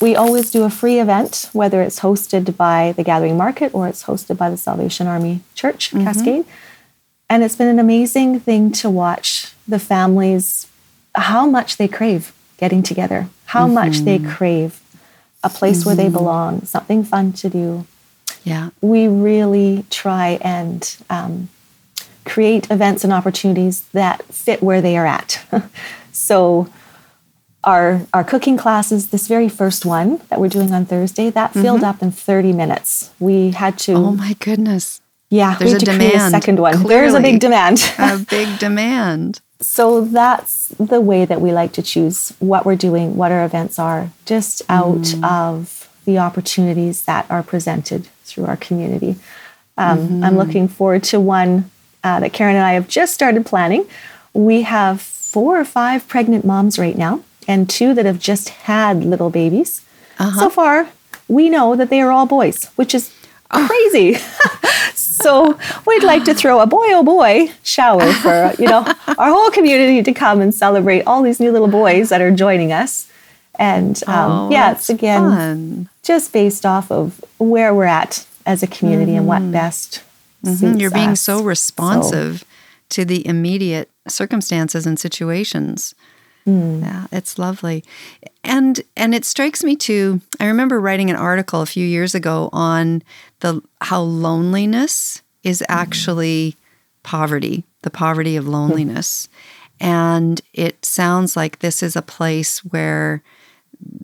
we 0.00 0.16
always 0.16 0.50
do 0.50 0.64
a 0.64 0.70
free 0.70 0.98
event, 0.98 1.50
whether 1.52 1.82
it's 1.82 2.00
hosted 2.00 2.56
by 2.56 2.92
the 2.92 3.04
Gathering 3.04 3.36
Market 3.36 3.74
or 3.74 3.88
it's 3.88 4.04
hosted 4.04 4.38
by 4.38 4.48
the 4.48 4.56
Salvation 4.56 5.06
Army 5.06 5.40
Church, 5.54 5.90
mm-hmm. 5.90 6.04
Cascade. 6.04 6.44
And 7.28 7.44
it's 7.44 7.56
been 7.56 7.68
an 7.68 7.78
amazing 7.78 8.40
thing 8.40 8.72
to 8.72 8.90
watch 8.90 9.52
the 9.70 9.78
families, 9.78 10.66
how 11.14 11.46
much 11.46 11.76
they 11.76 11.88
crave 11.88 12.33
getting 12.59 12.83
together, 12.83 13.28
how 13.46 13.64
mm-hmm. 13.64 13.74
much 13.74 13.98
they 13.98 14.18
mm-hmm. 14.18 14.30
crave 14.30 14.83
a 15.42 15.48
place 15.48 15.80
mm-hmm. 15.80 15.88
where 15.88 15.96
they 15.96 16.04
mm-hmm. 16.04 16.16
belong, 16.18 16.64
something 16.64 17.02
fun 17.02 17.33
to 17.33 17.48
do, 17.48 17.87
yeah. 18.44 18.70
We 18.80 19.06
really 19.09 19.85
try 19.90 20.38
and 20.42 20.96
um, 21.09 21.48
create 22.24 22.70
events 22.70 23.04
and 23.04 23.12
opportunities 23.12 23.83
that 23.92 24.22
fit 24.26 24.62
where 24.62 24.80
they 24.80 24.96
are 24.96 25.06
at. 25.06 25.44
so, 26.12 26.68
our, 27.62 28.06
our 28.14 28.24
cooking 28.24 28.56
classes, 28.56 29.11
this 29.11 29.28
very 29.28 29.48
first 29.48 29.85
one 29.85 30.22
that 30.30 30.40
we're 30.40 30.48
doing 30.48 30.72
on 30.72 30.87
Thursday, 30.87 31.28
that 31.30 31.50
mm-hmm. 31.50 31.62
filled 31.62 31.85
up 31.85 32.02
in 32.02 32.11
30 32.11 32.52
minutes. 32.52 33.11
We 33.18 33.50
had 33.50 33.78
to. 33.80 33.92
Oh 33.92 34.12
my 34.12 34.35
goodness. 34.38 35.00
Yeah, 35.28 35.56
There's 35.56 35.68
we 35.68 35.72
had 35.72 35.80
to 35.80 35.85
demand, 35.85 36.00
create 36.00 36.14
a 36.14 36.30
second 36.30 36.59
one. 36.59 36.72
Clearly, 36.72 36.88
There's 36.88 37.14
a 37.14 37.20
big 37.20 37.40
demand. 37.40 37.92
a 37.98 38.18
big 38.18 38.59
demand. 38.59 39.40
So 39.60 40.02
that's 40.04 40.68
the 40.78 41.00
way 41.00 41.24
that 41.24 41.40
we 41.40 41.52
like 41.52 41.72
to 41.74 41.82
choose 41.82 42.32
what 42.38 42.64
we're 42.64 42.76
doing, 42.76 43.16
what 43.16 43.30
our 43.30 43.44
events 43.44 43.78
are, 43.78 44.10
just 44.24 44.62
out 44.68 44.98
mm. 44.98 45.24
of 45.24 45.88
the 46.06 46.18
opportunities 46.18 47.04
that 47.04 47.30
are 47.30 47.42
presented 47.42 48.06
through 48.24 48.46
our 48.46 48.56
community. 48.56 49.16
Um, 49.76 49.98
mm-hmm. 49.98 50.24
I'm 50.24 50.36
looking 50.36 50.66
forward 50.66 51.02
to 51.04 51.20
one 51.20 51.70
uh, 52.02 52.20
that 52.20 52.32
Karen 52.32 52.56
and 52.56 52.64
I 52.64 52.72
have 52.72 52.88
just 52.88 53.12
started 53.12 53.44
planning. 53.44 53.86
We 54.32 54.62
have 54.62 55.02
four 55.02 55.60
or 55.60 55.64
five 55.64 56.08
pregnant 56.08 56.44
moms 56.44 56.78
right 56.78 56.96
now, 56.96 57.22
and 57.46 57.68
two 57.68 57.94
that 57.94 58.06
have 58.06 58.18
just 58.18 58.48
had 58.48 59.04
little 59.04 59.30
babies. 59.30 59.84
Uh-huh. 60.18 60.40
So 60.40 60.50
far, 60.50 60.88
we 61.28 61.48
know 61.48 61.76
that 61.76 61.90
they 61.90 62.00
are 62.00 62.10
all 62.10 62.26
boys, 62.26 62.66
which 62.76 62.94
is 62.94 63.14
oh. 63.50 63.66
crazy. 63.66 64.18
so 65.20 65.59
we'd 65.87 66.02
like 66.02 66.24
to 66.24 66.35
throw 66.35 66.61
a 66.61 66.66
boy 66.66 66.87
oh 66.88 67.02
boy 67.02 67.50
shower 67.62 68.12
for 68.14 68.52
you 68.59 68.66
know 68.66 68.85
our 69.18 69.30
whole 69.30 69.50
community 69.50 70.02
to 70.02 70.12
come 70.12 70.40
and 70.40 70.54
celebrate 70.54 71.02
all 71.02 71.22
these 71.22 71.40
new 71.40 71.52
little 71.52 71.68
boys 71.68 72.09
that 72.09 72.20
are 72.20 72.30
joining 72.30 72.72
us. 72.72 73.11
And 73.59 74.02
um, 74.06 74.30
oh, 74.30 74.50
yeah, 74.50 74.72
it's 74.72 74.88
again 74.88 75.22
fun. 75.22 75.88
just 76.02 76.33
based 76.33 76.64
off 76.64 76.90
of 76.90 77.22
where 77.38 77.74
we're 77.74 77.85
at 77.85 78.26
as 78.46 78.62
a 78.62 78.66
community 78.66 79.12
mm-hmm. 79.12 79.18
and 79.18 79.26
what 79.26 79.42
mm-hmm. 79.42 79.52
best. 79.52 80.02
Mm-hmm. 80.44 80.78
You're 80.78 80.90
being 80.90 81.11
us. 81.11 81.20
so 81.20 81.42
responsive 81.42 82.40
so. 82.40 82.46
to 82.90 83.04
the 83.04 83.26
immediate 83.26 83.90
circumstances 84.09 84.87
and 84.87 84.98
situations. 84.98 85.94
Mm. 86.46 86.83
Yeah, 86.83 87.07
it's 87.12 87.38
lovely. 87.38 87.85
And 88.42 88.81
and 88.96 89.14
it 89.14 89.24
strikes 89.24 89.62
me 89.62 89.76
too. 89.76 90.20
I 90.38 90.46
remember 90.46 90.81
writing 90.81 91.11
an 91.11 91.16
article 91.16 91.61
a 91.61 91.66
few 91.66 91.87
years 91.87 92.14
ago 92.14 92.48
on 92.53 93.03
the 93.40 93.62
how 93.81 94.00
loneliness 94.00 95.22
is 95.42 95.61
mm-hmm. 95.61 95.72
actually 95.72 96.53
mm. 96.53 96.57
poverty, 97.03 97.64
the 97.83 97.90
poverty 97.90 98.37
of 98.37 98.48
loneliness. 98.48 99.29
Mm. 99.81 99.87
And 99.87 100.40
it 100.53 100.85
sounds 100.85 101.37
like 101.37 101.59
this 101.59 101.83
is 101.83 101.96
a 101.96 102.03
place 102.03 102.59
where 102.64 103.22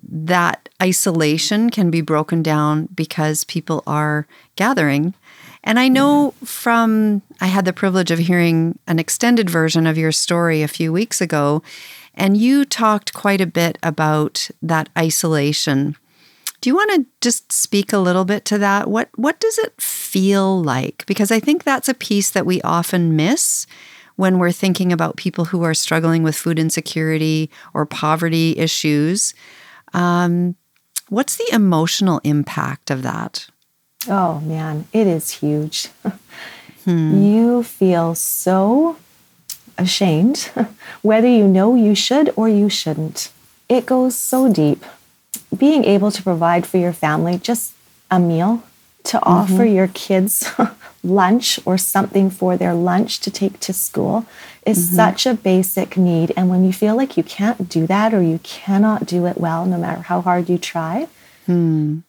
that 0.09 0.69
isolation 0.83 1.71
can 1.71 1.91
be 1.91 2.01
broken 2.01 2.43
down 2.43 2.89
because 2.95 3.45
people 3.45 3.83
are 3.87 4.27
gathering. 4.57 5.15
And 5.65 5.79
I 5.79 5.89
know 5.89 6.33
from, 6.45 7.23
I 7.41 7.47
had 7.47 7.65
the 7.65 7.73
privilege 7.73 8.11
of 8.11 8.21
hearing 8.21 8.79
an 8.87 8.99
extended 8.99 9.51
version 9.51 9.87
of 9.87 9.99
your 9.99 10.13
story 10.13 10.63
a 10.63 10.69
few 10.69 10.93
weeks 10.93 11.21
ago, 11.21 11.63
and 12.17 12.37
you 12.37 12.65
talked 12.65 13.13
quite 13.13 13.41
a 13.41 13.47
bit 13.47 13.79
about 13.83 14.49
that 14.63 14.89
isolation. 14.97 15.97
Do 16.61 16.71
you 16.71 16.75
want 16.75 16.91
to 16.93 17.07
just 17.21 17.53
speak 17.53 17.93
a 17.93 17.99
little 17.99 18.25
bit 18.25 18.45
to 18.47 18.59
that? 18.59 18.89
What 18.89 19.11
what 19.17 19.39
does 19.41 19.59
it 19.59 19.81
feel 19.81 20.63
like? 20.63 21.05
Because 21.07 21.31
I 21.31 21.39
think 21.41 21.63
that's 21.63 21.89
a 21.89 21.95
piece 21.95 22.31
that 22.31 22.47
we 22.47 22.63
often 22.63 23.15
miss 23.15 23.67
when 24.17 24.39
we're 24.39 24.53
thinking 24.53 24.93
about 24.93 25.17
people 25.17 25.47
who 25.47 25.63
are 25.63 25.75
struggling 25.75 26.23
with 26.23 26.35
food 26.35 26.59
insecurity 26.59 27.51
or 27.75 27.85
poverty 27.85 28.57
issues. 28.57 29.35
Um, 29.93 30.57
what's 31.11 31.37
the 31.37 31.49
emotional 31.53 32.21
impact 32.25 32.91
of 32.91 33.03
that? 33.03 33.47
Oh 34.09 34.41
man, 34.41 34.87
it 34.93 35.07
is 35.07 35.31
huge. 35.31 35.89
Hmm. 36.87 37.21
You 37.21 37.65
feel 37.65 38.15
so 38.15 38.97
ashamed, 39.79 40.51
whether 41.03 41.29
you 41.29 41.47
know 41.47 41.75
you 41.75 41.95
should 41.95 42.33
or 42.37 42.49
you 42.49 42.69
shouldn't. 42.69 43.31
It 43.69 43.87
goes 43.87 44.17
so 44.17 44.53
deep. 44.53 44.85
Being 45.57 45.85
able 45.85 46.11
to 46.11 46.23
provide 46.23 46.67
for 46.67 46.79
your 46.79 46.93
family 46.93 47.39
just 47.39 47.75
a 48.11 48.19
meal, 48.19 48.63
to 49.05 49.19
mm-hmm. 49.19 49.29
offer 49.29 49.65
your 49.65 49.89
kids 49.89 50.51
lunch 51.05 51.61
or 51.65 51.79
something 51.79 52.31
for 52.31 52.57
their 52.57 52.75
lunch 52.75 53.21
to 53.21 53.31
take 53.31 53.59
to 53.61 53.73
school 53.73 54.27
is 54.65 54.79
mm-hmm. 54.79 54.97
such 54.97 55.27
a 55.27 55.35
basic 55.35 55.97
need. 55.97 56.33
And 56.37 56.51
when 56.51 56.65
you 56.65 56.73
feel 56.73 56.97
like 56.97 57.17
you 57.17 57.23
can't 57.23 57.69
do 57.69 57.87
that 57.87 58.13
or 58.13 58.23
you 58.23 58.41
cannot 58.43 59.07
do 59.07 59.27
it 59.27 59.39
well, 59.39 59.65
no 59.65 59.79
matter 59.79 60.03
how 60.03 60.21
hard 60.21 60.49
you 60.49 60.59
try, 60.59 61.07
hmm. 61.47 62.01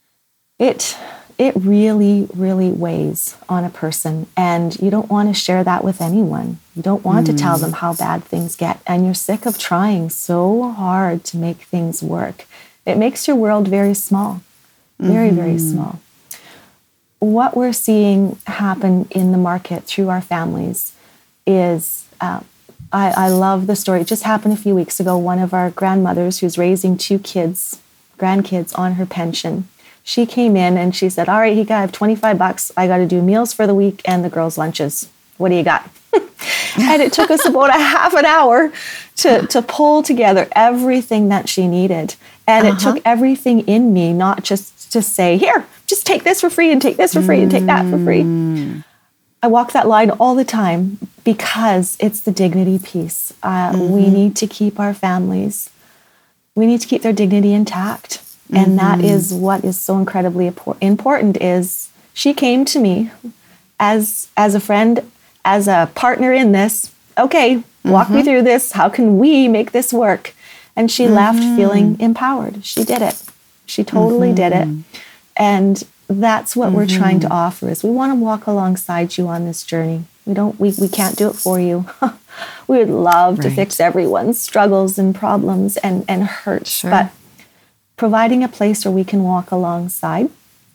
it 0.58 0.98
it 1.38 1.56
really, 1.56 2.28
really 2.34 2.72
weighs 2.72 3.38
on 3.48 3.64
a 3.64 3.70
person. 3.70 4.28
And 4.36 4.80
you 4.80 4.90
don't 4.90 5.10
want 5.10 5.30
to 5.30 5.40
share 5.40 5.64
that 5.64 5.84
with 5.84 6.02
anyone. 6.02 6.60
You 6.76 6.82
don't 6.82 7.04
want 7.04 7.28
to 7.28 7.34
tell 7.34 7.58
them 7.58 7.74
how 7.74 7.94
bad 7.94 8.24
things 8.24 8.56
get. 8.56 8.80
And 8.88 9.06
you're 9.06 9.14
sick 9.14 9.46
of 9.46 9.60
trying 9.60 10.10
so 10.10 10.72
hard 10.72 11.24
to 11.26 11.38
make 11.38 11.58
things 11.58 12.02
work. 12.02 12.46
It 12.86 12.98
makes 12.98 13.28
your 13.28 13.36
world 13.36 13.68
very 13.68 13.94
small, 13.94 14.42
very, 15.00 15.28
mm-hmm. 15.28 15.36
very 15.36 15.60
small 15.60 16.00
what 17.20 17.58
we're 17.58 17.74
seeing 17.74 18.38
happen 18.46 19.08
in 19.12 19.32
the 19.32 19.38
market 19.38 19.84
through 19.86 20.10
our 20.10 20.22
families 20.22 20.94
is 21.46 22.08
uh, 22.22 22.42
I, 22.92 23.12
I, 23.12 23.30
love 23.30 23.68
the 23.68 23.76
story. 23.76 24.02
It 24.02 24.08
just 24.08 24.24
happened 24.24 24.54
a 24.54 24.58
few 24.58 24.76
weeks 24.76 25.00
ago. 25.00 25.18
One 25.18 25.40
of 25.40 25.54
our 25.54 25.72
grandmothers, 25.72 26.40
who's 26.40 26.58
raising 26.58 26.98
two 26.98 27.20
kids, 27.20 27.82
grandkids 28.18 28.78
on 28.78 28.94
her 28.94 29.06
pension, 29.06 29.68
she 30.08 30.26
came 30.26 30.56
in 30.56 30.78
and 30.78 30.96
she 30.96 31.10
said, 31.10 31.28
All 31.28 31.38
right, 31.38 31.56
Hika, 31.56 31.72
I 31.72 31.82
have 31.82 31.92
25 31.92 32.38
bucks. 32.38 32.72
I 32.78 32.88
got 32.88 33.00
to 33.00 33.06
do 33.06 33.22
meals 33.22 33.52
for 33.52 33.68
the 33.68 33.76
week 33.76 34.02
and 34.06 34.24
the 34.24 34.30
girls' 34.30 34.58
lunches. 34.58 35.10
What 35.36 35.50
do 35.50 35.56
you 35.56 35.66
got? 35.66 35.90
and 36.14 37.02
it 37.02 37.12
took 37.12 37.30
us 37.30 37.46
about 37.46 37.72
a 37.72 37.74
half 37.74 38.14
an 38.14 38.24
hour 38.24 38.72
to, 39.18 39.46
to 39.48 39.62
pull 39.62 40.04
together 40.04 40.48
everything 40.54 41.28
that 41.28 41.50
she 41.50 41.68
needed. 41.68 42.16
And 42.48 42.66
uh-huh. 42.66 42.78
it 42.78 42.80
took 42.80 43.04
everything 43.04 43.68
in 43.68 43.94
me, 43.94 44.14
not 44.14 44.46
just 44.46 44.94
to 44.94 45.02
say, 45.02 45.36
Here, 45.36 45.66
just 45.88 46.08
take 46.08 46.24
this 46.24 46.40
for 46.40 46.50
free 46.50 46.72
and 46.72 46.82
take 46.82 46.96
this 46.96 47.14
for 47.14 47.22
free 47.22 47.42
and 47.42 47.52
take 47.52 47.66
that 47.66 47.90
for 47.92 48.02
free. 48.02 48.22
Mm. 48.22 48.86
I 49.44 49.48
walk 49.48 49.74
that 49.74 49.90
line 49.90 50.12
all 50.12 50.36
the 50.36 50.46
time 50.46 51.00
because 51.26 51.98
it's 52.00 52.22
the 52.22 52.32
dignity 52.32 52.80
piece. 52.80 53.34
Uh, 53.44 53.74
mm-hmm. 53.74 53.92
We 53.92 54.10
need 54.10 54.38
to 54.38 54.48
keep 54.48 54.80
our 54.80 54.94
families, 54.94 55.70
we 56.56 56.66
need 56.66 56.80
to 56.80 56.88
keep 56.88 57.02
their 57.02 57.12
dignity 57.12 57.52
intact. 57.52 58.24
Mm-hmm. 58.48 58.56
And 58.56 58.80
that 58.80 59.00
mm-hmm. 59.00 59.08
is 59.08 59.34
what 59.34 59.64
is 59.64 59.80
so 59.80 59.98
incredibly 59.98 60.52
important 60.82 61.38
is 61.42 61.90
she 62.14 62.34
came 62.34 62.66
to 62.66 62.80
me 62.80 63.12
as 63.80 64.30
as 64.38 64.56
a 64.56 64.60
friend, 64.60 65.10
as 65.44 65.68
a 65.68 65.92
partner 65.96 66.32
in 66.34 66.52
this. 66.54 66.94
Okay, 67.18 67.64
walk 67.84 68.08
mm-hmm. 68.08 68.16
me 68.16 68.24
through 68.24 68.44
this. 68.44 68.72
How 68.74 68.90
can 68.90 69.18
we 69.18 69.48
make 69.48 69.72
this 69.72 69.92
work? 69.92 70.34
And 70.76 70.90
she 70.92 71.08
left 71.08 71.40
mm-hmm. 71.40 71.56
feeling 71.56 72.00
empowered. 72.00 72.64
She 72.64 72.84
did 72.84 73.02
it. 73.02 73.22
She 73.66 73.84
totally 73.84 74.32
did 74.32 74.54
it. 74.54 74.68
Mm-hmm. 74.68 74.82
And 75.36 75.84
that's 76.08 76.56
what 76.56 76.72
we're 76.72 76.88
trying 76.88 77.20
to 77.20 77.28
mm-hmm. 77.28 77.34
offer 77.34 77.70
is 77.70 77.84
we 77.84 77.90
want 77.90 78.12
to 78.12 78.16
walk 78.16 78.48
alongside 78.48 79.18
you 79.18 79.28
on 79.28 79.46
this 79.46 79.64
journey. 79.64 80.06
We 80.26 80.34
don't 80.34 80.60
we, 80.60 80.74
we 80.80 80.88
can't 80.88 81.18
do 81.18 81.30
it 81.30 81.36
for 81.36 81.60
you. 81.60 81.86
we 82.68 82.78
would 82.78 82.90
love 82.90 83.42
to 83.42 83.50
fix 83.50 83.80
everyone's 83.80 84.40
struggles 84.40 84.98
and 84.98 85.14
problems 85.14 85.78
and, 85.78 86.06
and 86.08 86.24
hurts. 86.24 86.72
Sure. 86.72 86.92
But 86.92 87.12
providing 87.98 88.44
a 88.44 88.48
place 88.48 88.86
where 88.86 88.92
we 88.92 89.04
can 89.04 89.24
walk 89.24 89.52
alongside, 89.52 90.30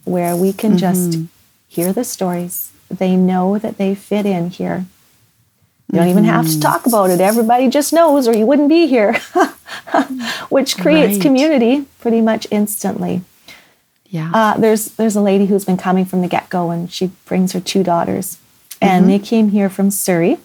where 0.04 0.37
we 0.37 0.52
can 0.52 0.76
just 0.76 1.11
mm-hmm. 1.11 1.24
hear 1.68 1.92
the 1.92 2.04
stories. 2.04 2.72
They 2.90 3.16
know 3.16 3.58
that 3.58 3.78
they 3.78 3.94
fit 3.94 4.26
in 4.26 4.50
here. 4.50 4.85
You 5.90 5.98
don't 5.98 6.08
even 6.08 6.24
have 6.24 6.46
to 6.46 6.50
mm-hmm. 6.52 6.61
talk 6.61 6.87
about 6.87 7.11
it. 7.11 7.20
Everybody 7.20 7.68
just 7.68 7.92
knows, 7.92 8.26
or 8.26 8.35
you 8.35 8.46
wouldn't 8.46 8.68
be 8.68 8.87
here, 8.87 9.14
which 10.48 10.76
creates 10.78 11.14
Right. 11.14 11.22
community 11.22 11.87
pretty 12.00 12.20
much 12.20 12.46
instantly. 12.50 13.22
Yeah. 14.06 14.30
Uh, 14.32 14.56
there's 14.58 14.87
there's 14.96 15.16
a 15.16 15.20
lady 15.20 15.46
who's 15.46 15.64
been 15.64 15.76
coming 15.76 16.04
from 16.04 16.22
the 16.22 16.28
get 16.28 16.48
go, 16.48 16.70
and 16.70 16.90
she 16.90 17.11
brings 17.26 17.52
her 17.52 17.61
two 17.61 17.82
daughters, 17.82 18.38
and 18.80 19.02
mm-hmm. 19.02 19.11
they 19.11 19.18
came 19.18 19.50
here 19.50 19.68
from 19.70 19.90
Surrey. 19.90 20.38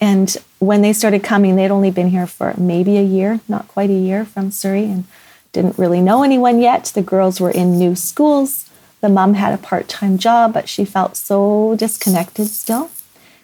And 0.00 0.36
when 0.58 0.82
they 0.82 0.92
started 0.92 1.24
coming, 1.24 1.56
they'd 1.56 1.70
only 1.70 1.90
been 1.90 2.10
here 2.10 2.26
for 2.26 2.54
maybe 2.56 2.96
a 2.96 3.02
year, 3.02 3.40
not 3.48 3.66
quite 3.66 3.90
a 3.90 3.98
year 3.98 4.24
from 4.24 4.50
Surrey, 4.50 4.84
and 4.84 5.04
didn't 5.52 5.78
really 5.78 6.00
know 6.00 6.22
anyone 6.22 6.58
yet. 6.60 6.84
The 6.94 7.02
girls 7.02 7.40
were 7.40 7.50
in 7.50 7.78
new 7.78 7.94
schools. 7.94 8.68
The 9.00 9.08
mom 9.08 9.34
had 9.34 9.52
a 9.54 9.58
part 9.58 9.88
time 9.88 10.18
job, 10.18 10.52
but 10.52 10.68
she 10.68 10.84
felt 10.84 11.16
so 11.16 11.74
disconnected 11.78 12.48
still. 12.48 12.90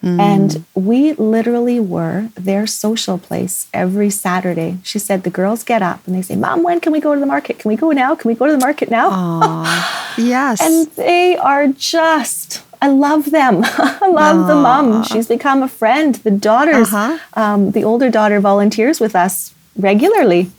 And 0.07 0.67
we 0.75 1.15
literally 1.15 1.81
were 1.81 2.29
their 2.35 2.67
social 2.67 3.17
place 3.17 3.69
every 3.73 4.11
Saturday. 4.11 4.77
She 4.83 4.99
said 4.99 5.23
the 5.23 5.31
girls 5.31 5.65
get 5.65 5.81
up 5.81 6.07
and 6.07 6.15
they 6.15 6.21
say, 6.21 6.37
Mom, 6.37 6.63
when 6.63 6.79
can 6.81 6.93
we 6.93 7.01
go 7.01 7.15
to 7.15 7.21
the 7.21 7.25
market? 7.25 7.59
Can 7.59 7.71
we 7.71 7.77
go 7.77 7.91
now? 7.91 8.15
Can 8.15 8.29
we 8.29 8.35
go 8.35 8.45
to 8.45 8.53
the 8.53 8.59
market 8.59 8.91
now? 8.91 9.09
Yes. 10.19 10.61
And 10.61 10.87
they 10.95 11.37
are 11.39 11.69
just, 11.69 12.63
I 12.83 12.89
love 12.89 13.31
them. 13.31 13.63
I 13.65 14.07
love 14.09 14.47
the 14.47 14.55
mom. 14.55 15.05
She's 15.05 15.27
become 15.27 15.63
a 15.63 15.69
friend. 15.69 16.17
The 16.17 16.31
daughters, 16.31 16.93
Uh-huh. 16.93 17.19
um, 17.35 17.71
the 17.71 17.83
older 17.83 18.11
daughter 18.11 18.41
volunteers 18.41 19.01
with 19.01 19.17
us 19.17 19.55
regularly. 19.77 20.51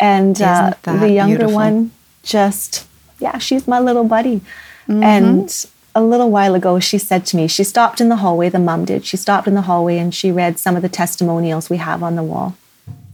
And 0.00 0.40
uh, 0.40 0.74
the 0.84 1.10
younger 1.10 1.36
beautiful? 1.38 1.54
one 1.54 1.90
just, 2.22 2.86
yeah, 3.18 3.38
she's 3.38 3.66
my 3.66 3.80
little 3.80 4.04
buddy. 4.04 4.40
Mm-hmm. 4.88 5.02
And 5.02 5.66
a 5.94 6.02
little 6.02 6.30
while 6.30 6.54
ago, 6.54 6.78
she 6.78 6.98
said 6.98 7.26
to 7.26 7.36
me, 7.36 7.48
she 7.48 7.64
stopped 7.64 8.00
in 8.00 8.08
the 8.08 8.16
hallway, 8.16 8.48
the 8.48 8.58
mom 8.58 8.84
did. 8.84 9.04
She 9.04 9.16
stopped 9.16 9.48
in 9.48 9.54
the 9.54 9.62
hallway 9.62 9.98
and 9.98 10.14
she 10.14 10.30
read 10.30 10.58
some 10.58 10.76
of 10.76 10.82
the 10.82 10.88
testimonials 10.88 11.68
we 11.68 11.78
have 11.78 12.02
on 12.02 12.14
the 12.16 12.22
wall. 12.22 12.56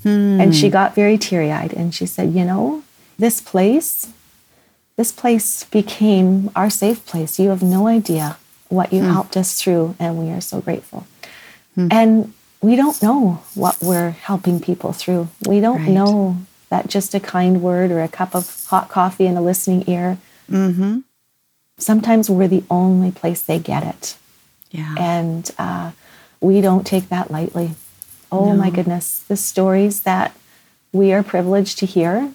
Hmm. 0.03 0.39
And 0.41 0.55
she 0.55 0.69
got 0.69 0.95
very 0.95 1.17
teary 1.17 1.51
eyed 1.51 1.73
and 1.73 1.95
she 1.95 2.05
said, 2.07 2.35
You 2.35 2.45
know, 2.45 2.83
this 3.19 3.41
place, 3.41 4.09
this 4.97 5.11
place 5.11 5.65
became 5.65 6.51
our 6.55 6.69
safe 6.69 7.07
place. 7.07 7.39
You 7.39 7.49
have 7.49 7.63
no 7.63 7.87
idea 7.87 8.37
what 8.69 8.91
Hmm. 8.91 8.97
you 8.97 9.03
helped 9.05 9.37
us 9.37 9.55
through, 9.61 9.95
and 9.99 10.19
we 10.19 10.31
are 10.33 10.41
so 10.41 10.61
grateful. 10.61 11.07
And 11.77 12.33
we 12.61 12.77
don't 12.77 13.03
know 13.03 13.41
what 13.55 13.77
we're 13.83 14.11
helping 14.11 14.61
people 14.61 14.93
through. 14.93 15.29
We 15.47 15.61
don't 15.61 15.81
Right. 15.83 15.91
know 15.91 16.37
that 16.69 16.89
just 16.89 17.15
a 17.15 17.21
kind 17.21 17.63
word 17.63 17.91
or 17.91 18.03
a 18.03 18.09
cup 18.09 18.35
of 18.35 18.65
hot 18.67 18.89
coffee 18.89 19.27
and 19.27 19.37
a 19.39 19.41
listening 19.41 19.85
ear. 19.89 20.19
mm-hmm. 20.51 21.01
Sometimes 21.77 22.31
we're 22.31 22.47
the 22.49 22.63
only 22.71 23.11
place 23.11 23.43
they 23.43 23.59
get 23.59 23.83
it. 23.83 24.17
Yeah. 24.71 24.95
And 24.99 25.51
uh, 25.59 25.91
we 26.41 26.61
don't 26.61 26.87
take 26.87 27.09
that 27.09 27.31
lightly. 27.33 27.73
Oh 28.31 28.55
my 28.55 28.71
goodness, 28.71 29.19
the 29.21 29.37
stories 29.37 30.01
that 30.03 30.37
we 30.93 31.13
are 31.13 31.23
privileged 31.23 31.79
to 31.81 31.87
hear. 31.87 32.33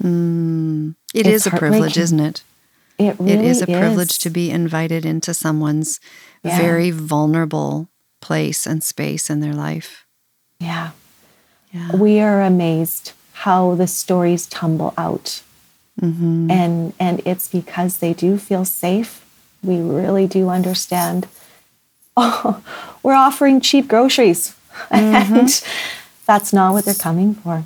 It 0.00 1.26
It's 1.26 1.46
a 1.46 1.50
privilege, 1.50 1.96
isn't 1.98 2.20
it? 2.20 2.42
It 2.98 3.18
really 3.18 3.32
it 3.32 3.44
is 3.44 3.62
a 3.62 3.66
privilege 3.66 4.12
is. 4.12 4.18
to 4.18 4.30
be 4.30 4.50
invited 4.50 5.04
into 5.04 5.32
someone's 5.34 6.00
Yeah. 6.42 6.58
very 6.58 6.90
vulnerable 6.90 7.88
place 8.20 8.66
and 8.66 8.82
space 8.82 9.30
in 9.30 9.40
their 9.40 9.54
life. 9.54 10.04
Yeah. 10.60 10.90
Yeah. 11.72 11.94
We 11.96 12.20
are 12.20 12.42
amazed 12.42 13.12
how 13.44 13.74
the 13.74 13.86
stories 13.86 14.46
tumble 14.46 14.92
out. 14.98 15.42
Mm-hmm. 16.00 16.50
And 16.50 16.92
and 16.98 17.20
it's 17.24 17.48
because 17.48 17.98
they 17.98 18.12
do 18.14 18.38
feel 18.38 18.64
safe. 18.64 19.24
We 19.62 19.80
really 19.80 20.26
do 20.26 20.48
understand. 20.48 21.26
Oh, 22.16 22.62
we're 23.02 23.14
offering 23.14 23.60
cheap 23.60 23.88
groceries. 23.88 24.54
Mm-hmm. 24.90 25.34
And 25.34 25.64
that's 26.24 26.52
not 26.52 26.72
what 26.72 26.84
they're 26.84 26.94
coming 26.94 27.34
for. 27.34 27.64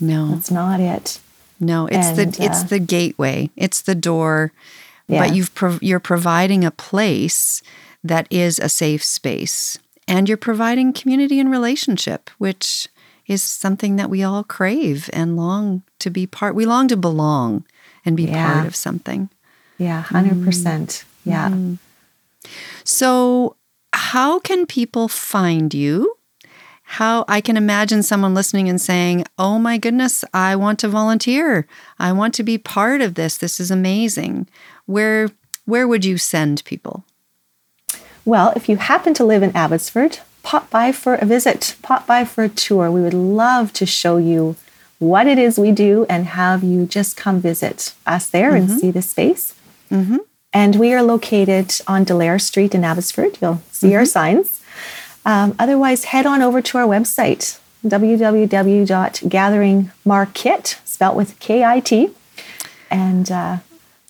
No, 0.00 0.28
That's 0.28 0.50
not 0.50 0.80
it. 0.80 1.20
no, 1.60 1.86
it's 1.88 2.06
And, 2.08 2.16
the 2.16 2.42
it's 2.42 2.62
uh, 2.62 2.66
the 2.68 2.78
gateway. 2.78 3.50
It's 3.54 3.82
the 3.82 3.94
door. 3.94 4.52
Yeah. 5.06 5.26
But 5.26 5.36
you've 5.36 5.54
prov- 5.54 5.82
you're 5.82 6.00
providing 6.00 6.64
a 6.64 6.70
place 6.70 7.60
that 8.02 8.26
is 8.30 8.58
a 8.58 8.70
safe 8.70 9.04
space, 9.04 9.76
and 10.08 10.26
you're 10.26 10.38
providing 10.38 10.94
community 10.94 11.38
and 11.38 11.50
relationship, 11.50 12.30
which 12.38 12.88
is 13.26 13.42
something 13.42 13.96
that 13.96 14.10
we 14.10 14.22
all 14.22 14.44
crave 14.44 15.08
and 15.12 15.36
long 15.36 15.82
to 15.98 16.10
be 16.10 16.26
part. 16.26 16.54
We 16.54 16.66
long 16.66 16.88
to 16.88 16.96
belong 16.96 17.64
and 18.04 18.16
be 18.16 18.24
Yeah. 18.24 18.52
part 18.52 18.66
of 18.66 18.76
something. 18.76 19.30
Yeah, 19.78 20.02
100%. 20.02 21.04
Yeah. 21.24 21.48
Mm-hmm. 21.48 21.74
So, 22.84 23.56
how 23.92 24.38
can 24.38 24.66
people 24.66 25.08
find 25.08 25.72
you? 25.72 26.16
How 26.82 27.24
I 27.28 27.40
can 27.40 27.56
imagine 27.56 28.02
someone 28.02 28.34
listening 28.34 28.68
and 28.68 28.78
saying, 28.80 29.24
"Oh 29.38 29.58
my 29.58 29.78
goodness, 29.78 30.22
I 30.34 30.54
want 30.54 30.78
to 30.80 30.88
volunteer. 30.88 31.66
I 31.98 32.12
want 32.12 32.34
to 32.34 32.42
be 32.42 32.58
part 32.58 33.00
of 33.00 33.14
this. 33.14 33.38
This 33.38 33.58
is 33.58 33.70
amazing." 33.70 34.46
Where 34.84 35.30
where 35.64 35.88
would 35.88 36.04
you 36.04 36.18
send 36.18 36.62
people? 36.66 37.04
Well, 38.26 38.52
if 38.54 38.68
you 38.68 38.76
happen 38.76 39.14
to 39.14 39.24
live 39.24 39.42
in 39.42 39.56
Abbotsford, 39.56 40.18
pop 40.44 40.70
by 40.70 40.92
for 40.92 41.16
a 41.16 41.24
visit, 41.26 41.74
pop 41.82 42.06
by 42.06 42.24
for 42.24 42.44
a 42.44 42.48
tour. 42.48 42.88
We 42.90 43.00
would 43.02 43.14
love 43.14 43.72
to 43.74 43.84
show 43.86 44.16
you 44.18 44.54
what 45.00 45.26
it 45.26 45.38
is 45.38 45.58
we 45.58 45.72
do 45.72 46.06
and 46.08 46.26
have 46.26 46.62
you 46.62 46.86
just 46.86 47.16
come 47.16 47.40
visit 47.40 47.92
us 48.06 48.28
there 48.30 48.54
and 48.54 48.70
see 48.70 48.90
the 48.92 49.02
space. 49.02 49.54
And 50.52 50.76
we 50.76 50.92
are 50.94 51.02
located 51.02 51.74
on 51.88 52.04
Delair 52.04 52.38
Street 52.38 52.72
in 52.74 52.84
Abbotsford. 52.84 53.38
You'll 53.42 53.60
see 53.72 53.94
our 53.96 54.06
signs. 54.06 54.60
Um, 55.26 55.54
otherwise, 55.58 56.04
head 56.04 56.26
on 56.26 56.40
over 56.42 56.60
to 56.62 56.78
our 56.78 56.86
website, 56.86 57.58
www.gatheringmarkit, 57.86 60.76
spelt 60.84 61.16
with 61.16 61.38
K-I-T. 61.40 62.10
And 62.90 63.30
uh, 63.30 63.58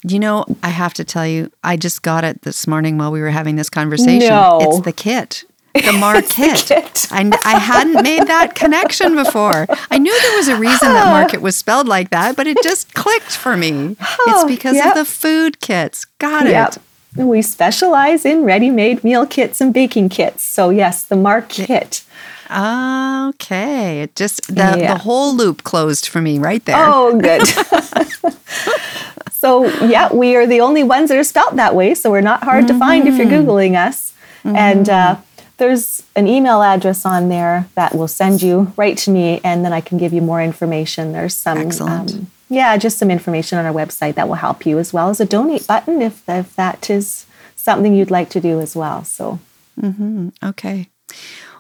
You 0.07 0.19
know, 0.19 0.45
I 0.63 0.69
have 0.71 0.95
to 0.95 1.05
tell 1.05 1.27
you, 1.27 1.51
I 1.63 1.77
just 1.77 2.03
got 2.03 2.25
it 2.25 2.43
this 2.43 2.67
morning 2.67 2.99
while 2.99 3.13
we 3.13 3.21
were 3.21 3.31
having 3.31 3.57
this 3.57 3.71
conversation. 3.71 4.29
No. 4.29 4.59
It's 4.63 4.81
the 4.81 4.93
kit. 4.93 5.45
The 5.75 5.93
Mark 5.93 6.27
kit. 6.27 6.57
kit. 6.69 7.09
I, 7.11 7.29
I 7.45 7.59
hadn't 7.59 8.03
made 8.05 8.29
that 8.29 8.55
connection 8.55 9.17
before. 9.17 9.67
I 9.91 9.99
knew 9.99 10.17
there 10.23 10.37
was 10.37 10.47
a 10.47 10.57
reason 10.57 10.89
that 10.93 11.07
market 11.11 11.43
was 11.43 11.57
spelled 11.57 11.89
like 11.89 12.11
that, 12.11 12.37
but 12.37 12.47
it 12.47 12.57
just 12.63 12.95
clicked 12.95 13.37
for 13.37 13.57
me. 13.57 13.97
it's 14.01 14.45
because 14.45 14.77
yep. 14.77 14.89
of 14.89 14.95
the 14.95 15.05
food 15.05 15.61
kits. 15.61 16.05
Got 16.19 16.47
Yep. 16.47 16.77
it. 17.17 17.23
We 17.25 17.43
specialize 17.43 18.25
in 18.25 18.45
ready 18.45 18.71
made 18.71 19.03
meal 19.03 19.27
kits 19.27 19.61
and 19.61 19.75
baking 19.75 20.11
kits. 20.11 20.45
So, 20.45 20.71
yes, 20.71 21.03
the 21.03 21.45
kit. 21.49 22.03
Okay. 22.51 24.03
It 24.03 24.15
just, 24.15 24.47
the, 24.55 24.77
Yeah. 24.79 24.95
the 24.95 24.99
whole 25.01 25.35
loop 25.35 25.65
closed 25.65 26.07
for 26.07 26.21
me 26.21 26.39
right 26.39 26.65
there. 26.65 26.77
Oh, 26.79 27.19
good. 27.19 27.43
so, 29.33 29.67
yeah, 29.85 30.13
we 30.13 30.37
are 30.37 30.47
the 30.47 30.61
only 30.61 30.85
ones 30.85 31.09
that 31.09 31.19
are 31.19 31.25
spelt 31.25 31.57
that 31.57 31.75
way. 31.75 31.95
So, 31.95 32.11
we're 32.13 32.21
not 32.21 32.45
hard 32.45 32.69
to 32.69 32.79
find 32.79 33.09
if 33.09 33.17
you're 33.17 33.27
Mm-hmm. 33.27 33.49
Googling 33.49 33.75
us. 33.87 34.13
And 34.45 34.89
uh, 34.89 35.17
there's 35.57 36.03
an 36.17 36.27
email 36.27 36.63
address 36.63 37.07
on 37.07 37.29
there 37.29 37.69
that 37.75 37.95
will 37.95 38.09
send 38.09 38.43
you 38.43 38.73
right 38.77 38.97
to 38.99 39.11
me, 39.11 39.41
and 39.45 39.65
then 39.65 39.73
I 39.73 39.81
can 39.81 39.99
give 39.99 40.13
you 40.13 40.21
more 40.21 40.43
information. 40.43 41.13
There's 41.13 41.35
some, 41.35 41.59
um, 41.81 42.27
yeah, 42.49 42.77
just 42.77 42.99
some 42.99 43.11
information 43.11 43.59
on 43.59 43.65
our 43.67 43.73
website 43.73 44.15
that 44.17 44.29
will 44.29 44.35
help 44.37 44.67
you, 44.67 44.79
as 44.79 44.93
well 44.93 45.11
as 45.11 45.21
a 45.21 45.25
donate 45.27 45.67
button 45.67 46.03
if, 46.03 46.29
if 46.29 46.55
that 46.57 46.91
is 46.91 47.27
something 47.57 47.95
you'd 47.95 48.11
like 48.11 48.29
to 48.31 48.41
do 48.41 48.61
as 48.61 48.75
well. 48.77 49.05
So, 49.05 49.39
Okay. 50.43 50.89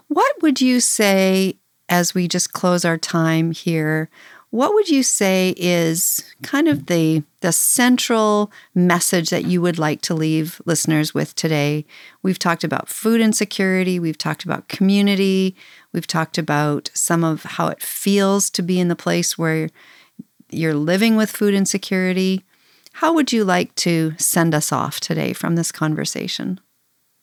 What 0.08 0.42
would 0.42 0.60
you 0.60 0.80
say 0.80 1.56
as 1.88 2.14
we 2.14 2.28
just 2.28 2.52
close 2.52 2.84
our 2.84 2.98
time 2.98 3.52
here? 3.52 4.08
What 4.54 4.72
would 4.72 4.88
you 4.88 5.02
say 5.02 5.52
is 5.56 6.32
kind 6.44 6.68
of 6.68 6.86
the 6.86 7.24
the 7.40 7.50
central 7.50 8.52
message 8.72 9.30
that 9.30 9.46
you 9.46 9.60
would 9.60 9.80
like 9.80 10.00
to 10.02 10.14
leave 10.14 10.62
listeners 10.64 11.12
with 11.12 11.34
today? 11.34 11.84
We've 12.22 12.38
talked 12.38 12.62
about 12.62 12.88
food 12.88 13.20
insecurity, 13.20 13.98
we've 13.98 14.16
talked 14.16 14.44
about 14.44 14.68
community, 14.68 15.56
we've 15.92 16.06
talked 16.06 16.38
about 16.38 16.88
some 16.94 17.24
of 17.24 17.42
how 17.42 17.66
it 17.66 17.82
feels 17.82 18.48
to 18.50 18.62
be 18.62 18.78
in 18.78 18.86
the 18.86 18.94
place 18.94 19.36
where 19.36 19.70
you're 20.50 20.72
living 20.72 21.16
with 21.16 21.32
food 21.32 21.52
insecurity. 21.52 22.44
How 22.92 23.12
would 23.12 23.32
you 23.32 23.42
like 23.42 23.74
to 23.74 24.14
send 24.18 24.54
us 24.54 24.70
off 24.70 25.00
today 25.00 25.32
from 25.32 25.56
this 25.56 25.72
conversation? 25.72 26.60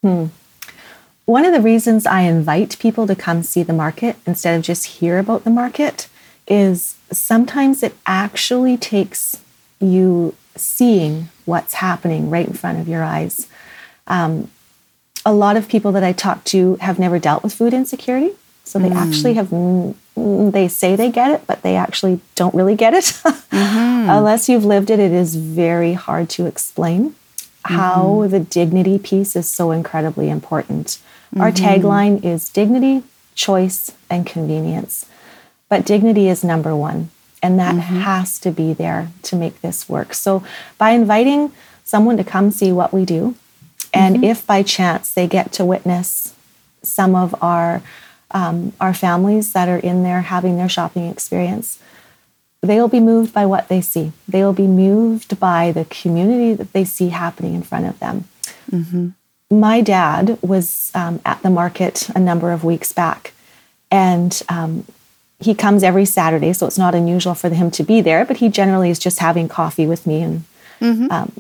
Hmm. 0.03 0.25
One 1.23 1.45
of 1.45 1.53
the 1.53 1.61
reasons 1.61 2.05
I 2.05 2.23
invite 2.23 2.77
people 2.77 3.07
to 3.07 3.15
come 3.15 3.41
see 3.41 3.63
the 3.63 3.71
market 3.71 4.17
instead 4.27 4.57
of 4.57 4.63
just 4.63 4.85
hear 4.85 5.17
about 5.17 5.45
the 5.45 5.49
market 5.49 6.09
is 6.47 6.95
sometimes 7.11 7.83
it 7.83 7.95
actually 8.05 8.77
takes 8.77 9.41
you 9.79 10.35
seeing 10.55 11.29
what's 11.45 11.75
happening 11.75 12.29
right 12.29 12.47
in 12.47 12.53
front 12.53 12.79
of 12.79 12.87
your 12.87 13.03
eyes. 13.03 13.47
Um, 14.07 14.49
a 15.25 15.33
lot 15.33 15.55
of 15.55 15.67
people 15.67 15.91
that 15.93 16.03
I 16.03 16.13
talk 16.13 16.43
to 16.45 16.75
have 16.75 16.99
never 16.99 17.19
dealt 17.19 17.43
with 17.43 17.53
food 17.53 17.73
insecurity. 17.73 18.31
So 18.63 18.79
they 18.79 18.89
mm. 18.89 18.95
actually 18.95 19.33
have, 19.35 19.47
mm, 19.47 19.95
mm, 20.15 20.51
they 20.51 20.67
say 20.67 20.95
they 20.95 21.11
get 21.11 21.31
it, 21.31 21.45
but 21.47 21.61
they 21.61 21.75
actually 21.75 22.21
don't 22.35 22.55
really 22.55 22.75
get 22.75 22.93
it. 22.93 23.21
Mm-hmm. 23.51 24.09
Unless 24.09 24.47
you've 24.47 24.63
lived 24.63 24.89
it, 24.89 24.97
it 24.99 25.11
is 25.11 25.35
very 25.35 25.93
hard 25.93 26.29
to 26.31 26.45
explain 26.45 27.09
mm-hmm. 27.11 27.75
how 27.75 28.25
the 28.27 28.39
dignity 28.39 28.97
piece 28.97 29.35
is 29.35 29.47
so 29.47 29.71
incredibly 29.71 30.29
important. 30.29 30.99
Our 31.37 31.51
mm-hmm. 31.51 31.65
tagline 31.65 32.25
is 32.25 32.49
dignity, 32.49 33.03
choice, 33.35 33.91
and 34.09 34.25
convenience. 34.25 35.05
But 35.71 35.85
dignity 35.85 36.27
is 36.27 36.43
number 36.43 36.75
one, 36.75 37.11
and 37.41 37.57
that 37.57 37.75
has 37.75 38.37
to 38.39 38.51
be 38.51 38.73
there 38.73 39.07
to 39.23 39.37
make 39.37 39.61
this 39.61 39.87
work. 39.87 40.13
So 40.13 40.43
by 40.77 40.89
inviting 40.89 41.53
someone 41.85 42.17
to 42.17 42.25
come 42.25 42.51
see 42.51 42.73
what 42.73 42.91
we 42.91 43.05
do, 43.05 43.35
and 43.93 44.21
if 44.21 44.45
by 44.45 44.63
chance 44.63 45.13
they 45.13 45.27
get 45.27 45.53
to 45.53 45.63
witness 45.63 46.35
some 46.83 47.15
of 47.15 47.33
our 47.41 47.81
um, 48.31 48.73
our 48.81 48.93
families 48.93 49.53
that 49.53 49.69
are 49.69 49.77
in 49.77 50.03
there 50.03 50.23
having 50.23 50.57
their 50.57 50.67
shopping 50.67 51.07
experience, 51.07 51.79
they'll 52.59 52.89
be 52.89 52.99
moved 52.99 53.33
by 53.33 53.45
what 53.45 53.69
they 53.69 53.79
see. 53.79 54.11
They'll 54.27 54.51
be 54.51 54.67
moved 54.67 55.39
by 55.39 55.71
the 55.71 55.85
community 55.85 56.53
that 56.53 56.73
they 56.73 56.83
see 56.83 57.09
happening 57.09 57.55
in 57.55 57.63
front 57.63 57.85
of 57.85 57.97
them. 57.99 58.25
My 59.49 59.79
dad 59.79 60.37
was 60.41 60.91
um, 60.93 61.21
at 61.25 61.41
the 61.43 61.49
market 61.49 62.09
a 62.09 62.19
number 62.19 62.51
of 62.51 62.65
weeks 62.65 62.91
back, 62.91 63.31
and 63.89 64.41
um, 64.49 64.85
he 65.41 65.55
comes 65.55 65.83
every 65.83 66.05
Saturday, 66.05 66.53
so 66.53 66.67
it's 66.67 66.77
not 66.77 66.93
unusual 66.95 67.33
for 67.33 67.49
him 67.49 67.71
to 67.71 67.83
be 67.83 67.99
there, 68.01 68.25
but 68.25 68.37
he 68.37 68.49
generally 68.49 68.89
is 68.89 68.99
just 68.99 69.19
having 69.19 69.47
coffee 69.49 69.87
with 69.87 70.05
me. 70.05 70.21
And 70.21 70.43
um, 71.11 71.31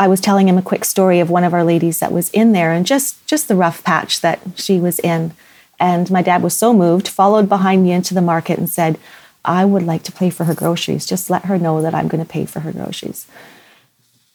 I 0.00 0.08
was 0.08 0.20
telling 0.20 0.48
him 0.48 0.58
a 0.58 0.62
quick 0.62 0.84
story 0.84 1.20
of 1.20 1.30
one 1.30 1.44
of 1.44 1.52
our 1.52 1.64
ladies 1.64 1.98
that 1.98 2.12
was 2.12 2.30
in 2.30 2.52
there 2.52 2.72
and 2.72 2.86
just, 2.86 3.24
just 3.26 3.48
the 3.48 3.54
rough 3.54 3.84
patch 3.84 4.20
that 4.22 4.40
she 4.56 4.80
was 4.80 4.98
in. 5.00 5.32
And 5.78 6.10
my 6.10 6.22
dad 6.22 6.42
was 6.42 6.56
so 6.56 6.72
moved, 6.72 7.08
followed 7.08 7.48
behind 7.48 7.82
me 7.82 7.92
into 7.92 8.14
the 8.14 8.22
market 8.22 8.58
and 8.58 8.70
said, 8.70 8.98
I 9.44 9.64
would 9.64 9.82
like 9.82 10.02
to 10.04 10.12
pay 10.12 10.30
for 10.30 10.44
her 10.44 10.54
groceries. 10.54 11.04
Just 11.04 11.28
let 11.28 11.46
her 11.46 11.58
know 11.58 11.82
that 11.82 11.94
I'm 11.94 12.08
going 12.08 12.24
to 12.24 12.28
pay 12.28 12.46
for 12.46 12.60
her 12.60 12.72
groceries. 12.72 13.26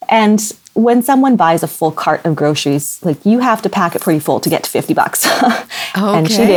And 0.10 0.53
when 0.73 1.01
someone 1.01 1.36
buys 1.36 1.63
a 1.63 1.67
full 1.67 1.91
cart 1.91 2.23
of 2.25 2.36
groceries, 2.36 3.03
like 3.03 3.25
you 3.25 3.39
have 3.39 3.62
to 3.63 3.69
pack 3.69 3.95
it 3.95 4.01
pretty 4.01 4.19
full 4.19 4.39
to 4.41 4.49
get 4.49 4.63
to 4.63 4.69
50 4.69 4.93
bucks. 4.93 5.25
and 5.95 6.30
she 6.30 6.41
Okay. 6.41 6.47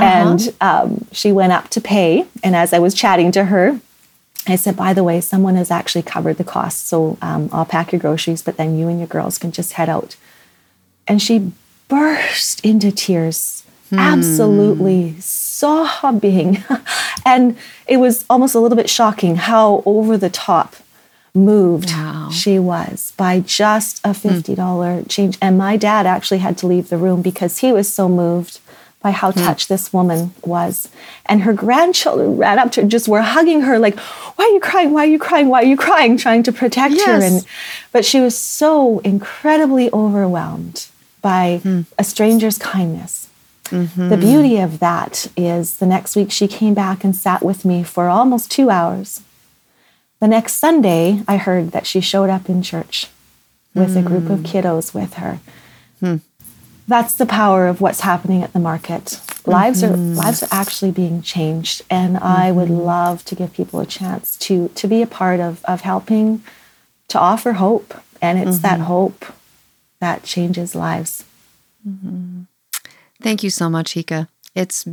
Did. 0.00 0.02
And 0.02 0.54
um, 0.60 1.06
she 1.12 1.32
went 1.32 1.52
up 1.52 1.68
to 1.70 1.80
pay. 1.80 2.26
And 2.42 2.54
as 2.56 2.72
I 2.72 2.78
was 2.78 2.94
chatting 2.94 3.32
to 3.32 3.46
her, 3.46 3.80
I 4.46 4.56
said, 4.56 4.76
by 4.76 4.92
the 4.92 5.04
way, 5.04 5.20
someone 5.20 5.54
has 5.56 5.70
actually 5.70 6.02
covered 6.02 6.36
the 6.38 6.44
cost. 6.44 6.88
So 6.88 7.16
um, 7.22 7.48
I'll 7.52 7.64
pack 7.64 7.92
your 7.92 8.00
groceries, 8.00 8.42
but 8.42 8.56
then 8.56 8.76
you 8.78 8.88
and 8.88 8.98
your 8.98 9.06
girls 9.06 9.38
can 9.38 9.52
just 9.52 9.74
head 9.74 9.88
out. 9.88 10.16
And 11.06 11.20
she 11.22 11.52
burst 11.88 12.64
into 12.64 12.90
tears, 12.90 13.64
absolutely 13.92 15.14
sobbing. 15.20 16.64
and 17.26 17.56
it 17.86 17.98
was 17.98 18.24
almost 18.30 18.54
a 18.54 18.58
little 18.60 18.76
bit 18.76 18.88
shocking 18.90 19.36
how 19.36 19.82
over 19.86 20.16
the 20.16 20.30
top 20.30 20.76
moved 21.34 21.90
Wow. 21.90 22.28
she 22.30 22.58
was 22.58 23.12
by 23.16 23.40
just 23.40 24.00
a 24.04 24.10
$50 24.10 25.08
change. 25.08 25.38
And 25.40 25.56
my 25.56 25.76
dad 25.76 26.06
actually 26.06 26.38
had 26.38 26.58
to 26.58 26.66
leave 26.66 26.88
the 26.88 26.98
room 26.98 27.22
because 27.22 27.58
he 27.58 27.72
was 27.72 27.92
so 27.92 28.08
moved 28.08 28.61
by 29.02 29.10
how 29.10 29.32
hmm. 29.32 29.40
touched 29.40 29.68
this 29.68 29.92
woman 29.92 30.32
was. 30.44 30.88
And 31.26 31.42
her 31.42 31.52
grandchildren 31.52 32.36
ran 32.36 32.58
up 32.58 32.72
to 32.72 32.82
her, 32.82 32.88
just 32.88 33.08
were 33.08 33.20
hugging 33.20 33.62
her, 33.62 33.78
like, 33.78 33.98
why 33.98 34.44
are 34.44 34.50
you 34.50 34.60
crying? 34.60 34.92
Why 34.92 35.02
are 35.02 35.10
you 35.10 35.18
crying? 35.18 35.48
Why 35.48 35.62
are 35.62 35.66
you 35.66 35.76
crying? 35.76 36.16
Trying 36.16 36.44
to 36.44 36.52
protect 36.52 37.00
her. 37.02 37.22
And 37.22 37.46
but 37.90 38.04
she 38.04 38.20
was 38.20 38.38
so 38.38 39.00
incredibly 39.00 39.90
overwhelmed 39.92 40.86
by 41.20 41.60
hmm. 41.62 41.82
a 41.98 42.04
stranger's 42.04 42.58
kindness. 42.58 43.28
Mm-hmm. 43.64 44.08
The 44.10 44.16
beauty 44.16 44.58
of 44.58 44.78
that 44.80 45.28
is 45.36 45.78
the 45.78 45.86
next 45.86 46.14
week 46.14 46.30
she 46.30 46.46
came 46.46 46.74
back 46.74 47.04
and 47.04 47.16
sat 47.16 47.42
with 47.42 47.64
me 47.64 47.82
for 47.82 48.08
almost 48.08 48.50
two 48.50 48.70
hours. 48.70 49.22
The 50.20 50.28
next 50.28 50.54
Sunday, 50.54 51.22
I 51.26 51.38
heard 51.38 51.72
that 51.72 51.86
she 51.86 52.00
showed 52.00 52.30
up 52.30 52.48
in 52.48 52.62
church 52.62 53.08
with 53.74 53.96
a 53.96 54.02
group 54.02 54.28
of 54.28 54.40
hmm. 54.40 54.44
kiddos 54.44 54.94
with 54.94 55.14
her. 55.14 55.40
That's 56.88 57.14
the 57.14 57.26
power 57.26 57.68
of 57.68 57.80
what's 57.80 58.00
happening 58.00 58.42
at 58.42 58.52
the 58.52 58.58
market. 58.58 59.20
Lives 59.46 59.82
are 59.82 59.90
mm-hmm. 59.90 60.14
lives 60.14 60.42
are 60.42 60.48
actually 60.50 60.90
being 60.90 61.22
changed, 61.22 61.82
and 61.90 62.18
I 62.18 62.52
would 62.52 62.68
mm-hmm. 62.68 62.82
love 62.82 63.24
to 63.26 63.34
give 63.34 63.52
people 63.52 63.80
a 63.80 63.86
chance 63.86 64.36
to 64.38 64.68
to 64.68 64.86
be 64.86 65.02
a 65.02 65.06
part 65.06 65.40
of 65.40 65.64
of 65.64 65.82
helping 65.82 66.42
to 67.08 67.18
offer 67.18 67.54
hope, 67.54 67.94
and 68.20 68.38
it's 68.38 68.58
that 68.58 68.74
mm-hmm. 68.74 68.84
hope 68.84 69.24
that 70.00 70.22
changes 70.22 70.74
lives. 70.74 71.24
Thank 73.20 73.42
you 73.42 73.50
so 73.50 73.68
much, 73.70 73.94
Hika. 73.94 74.28
It's 74.54 74.86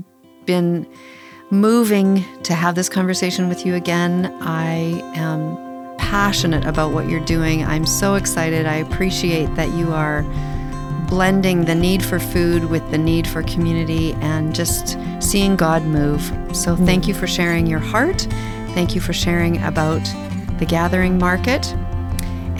been 0.45 0.87
moving 1.51 2.23
to 2.43 2.53
have 2.53 2.75
this 2.75 2.89
conversation 2.89 3.49
with 3.49 3.65
you 3.65 3.75
again. 3.75 4.35
I 4.41 5.01
am 5.15 5.57
passionate 5.97 6.65
about 6.65 6.91
what 6.91 7.07
you're 7.07 7.25
doing. 7.25 7.63
I'm 7.63 7.85
so 7.85 8.15
excited. 8.15 8.65
I 8.65 8.75
appreciate 8.75 9.53
that 9.55 9.69
you 9.73 9.91
are 9.93 10.23
blending 11.09 11.65
the 11.65 11.75
need 11.75 12.05
for 12.05 12.19
food 12.19 12.63
with 12.65 12.89
the 12.91 12.97
need 12.97 13.27
for 13.27 13.43
community 13.43 14.13
and 14.21 14.55
just 14.55 14.97
seeing 15.19 15.55
God 15.55 15.83
move. 15.83 16.21
So, 16.53 16.75
mm-hmm. 16.75 16.85
thank 16.85 17.07
you 17.07 17.13
for 17.13 17.27
sharing 17.27 17.67
your 17.67 17.79
heart. 17.79 18.27
Thank 18.73 18.95
you 18.95 19.01
for 19.01 19.13
sharing 19.13 19.61
about 19.63 20.03
the 20.59 20.65
gathering 20.65 21.17
market. 21.17 21.73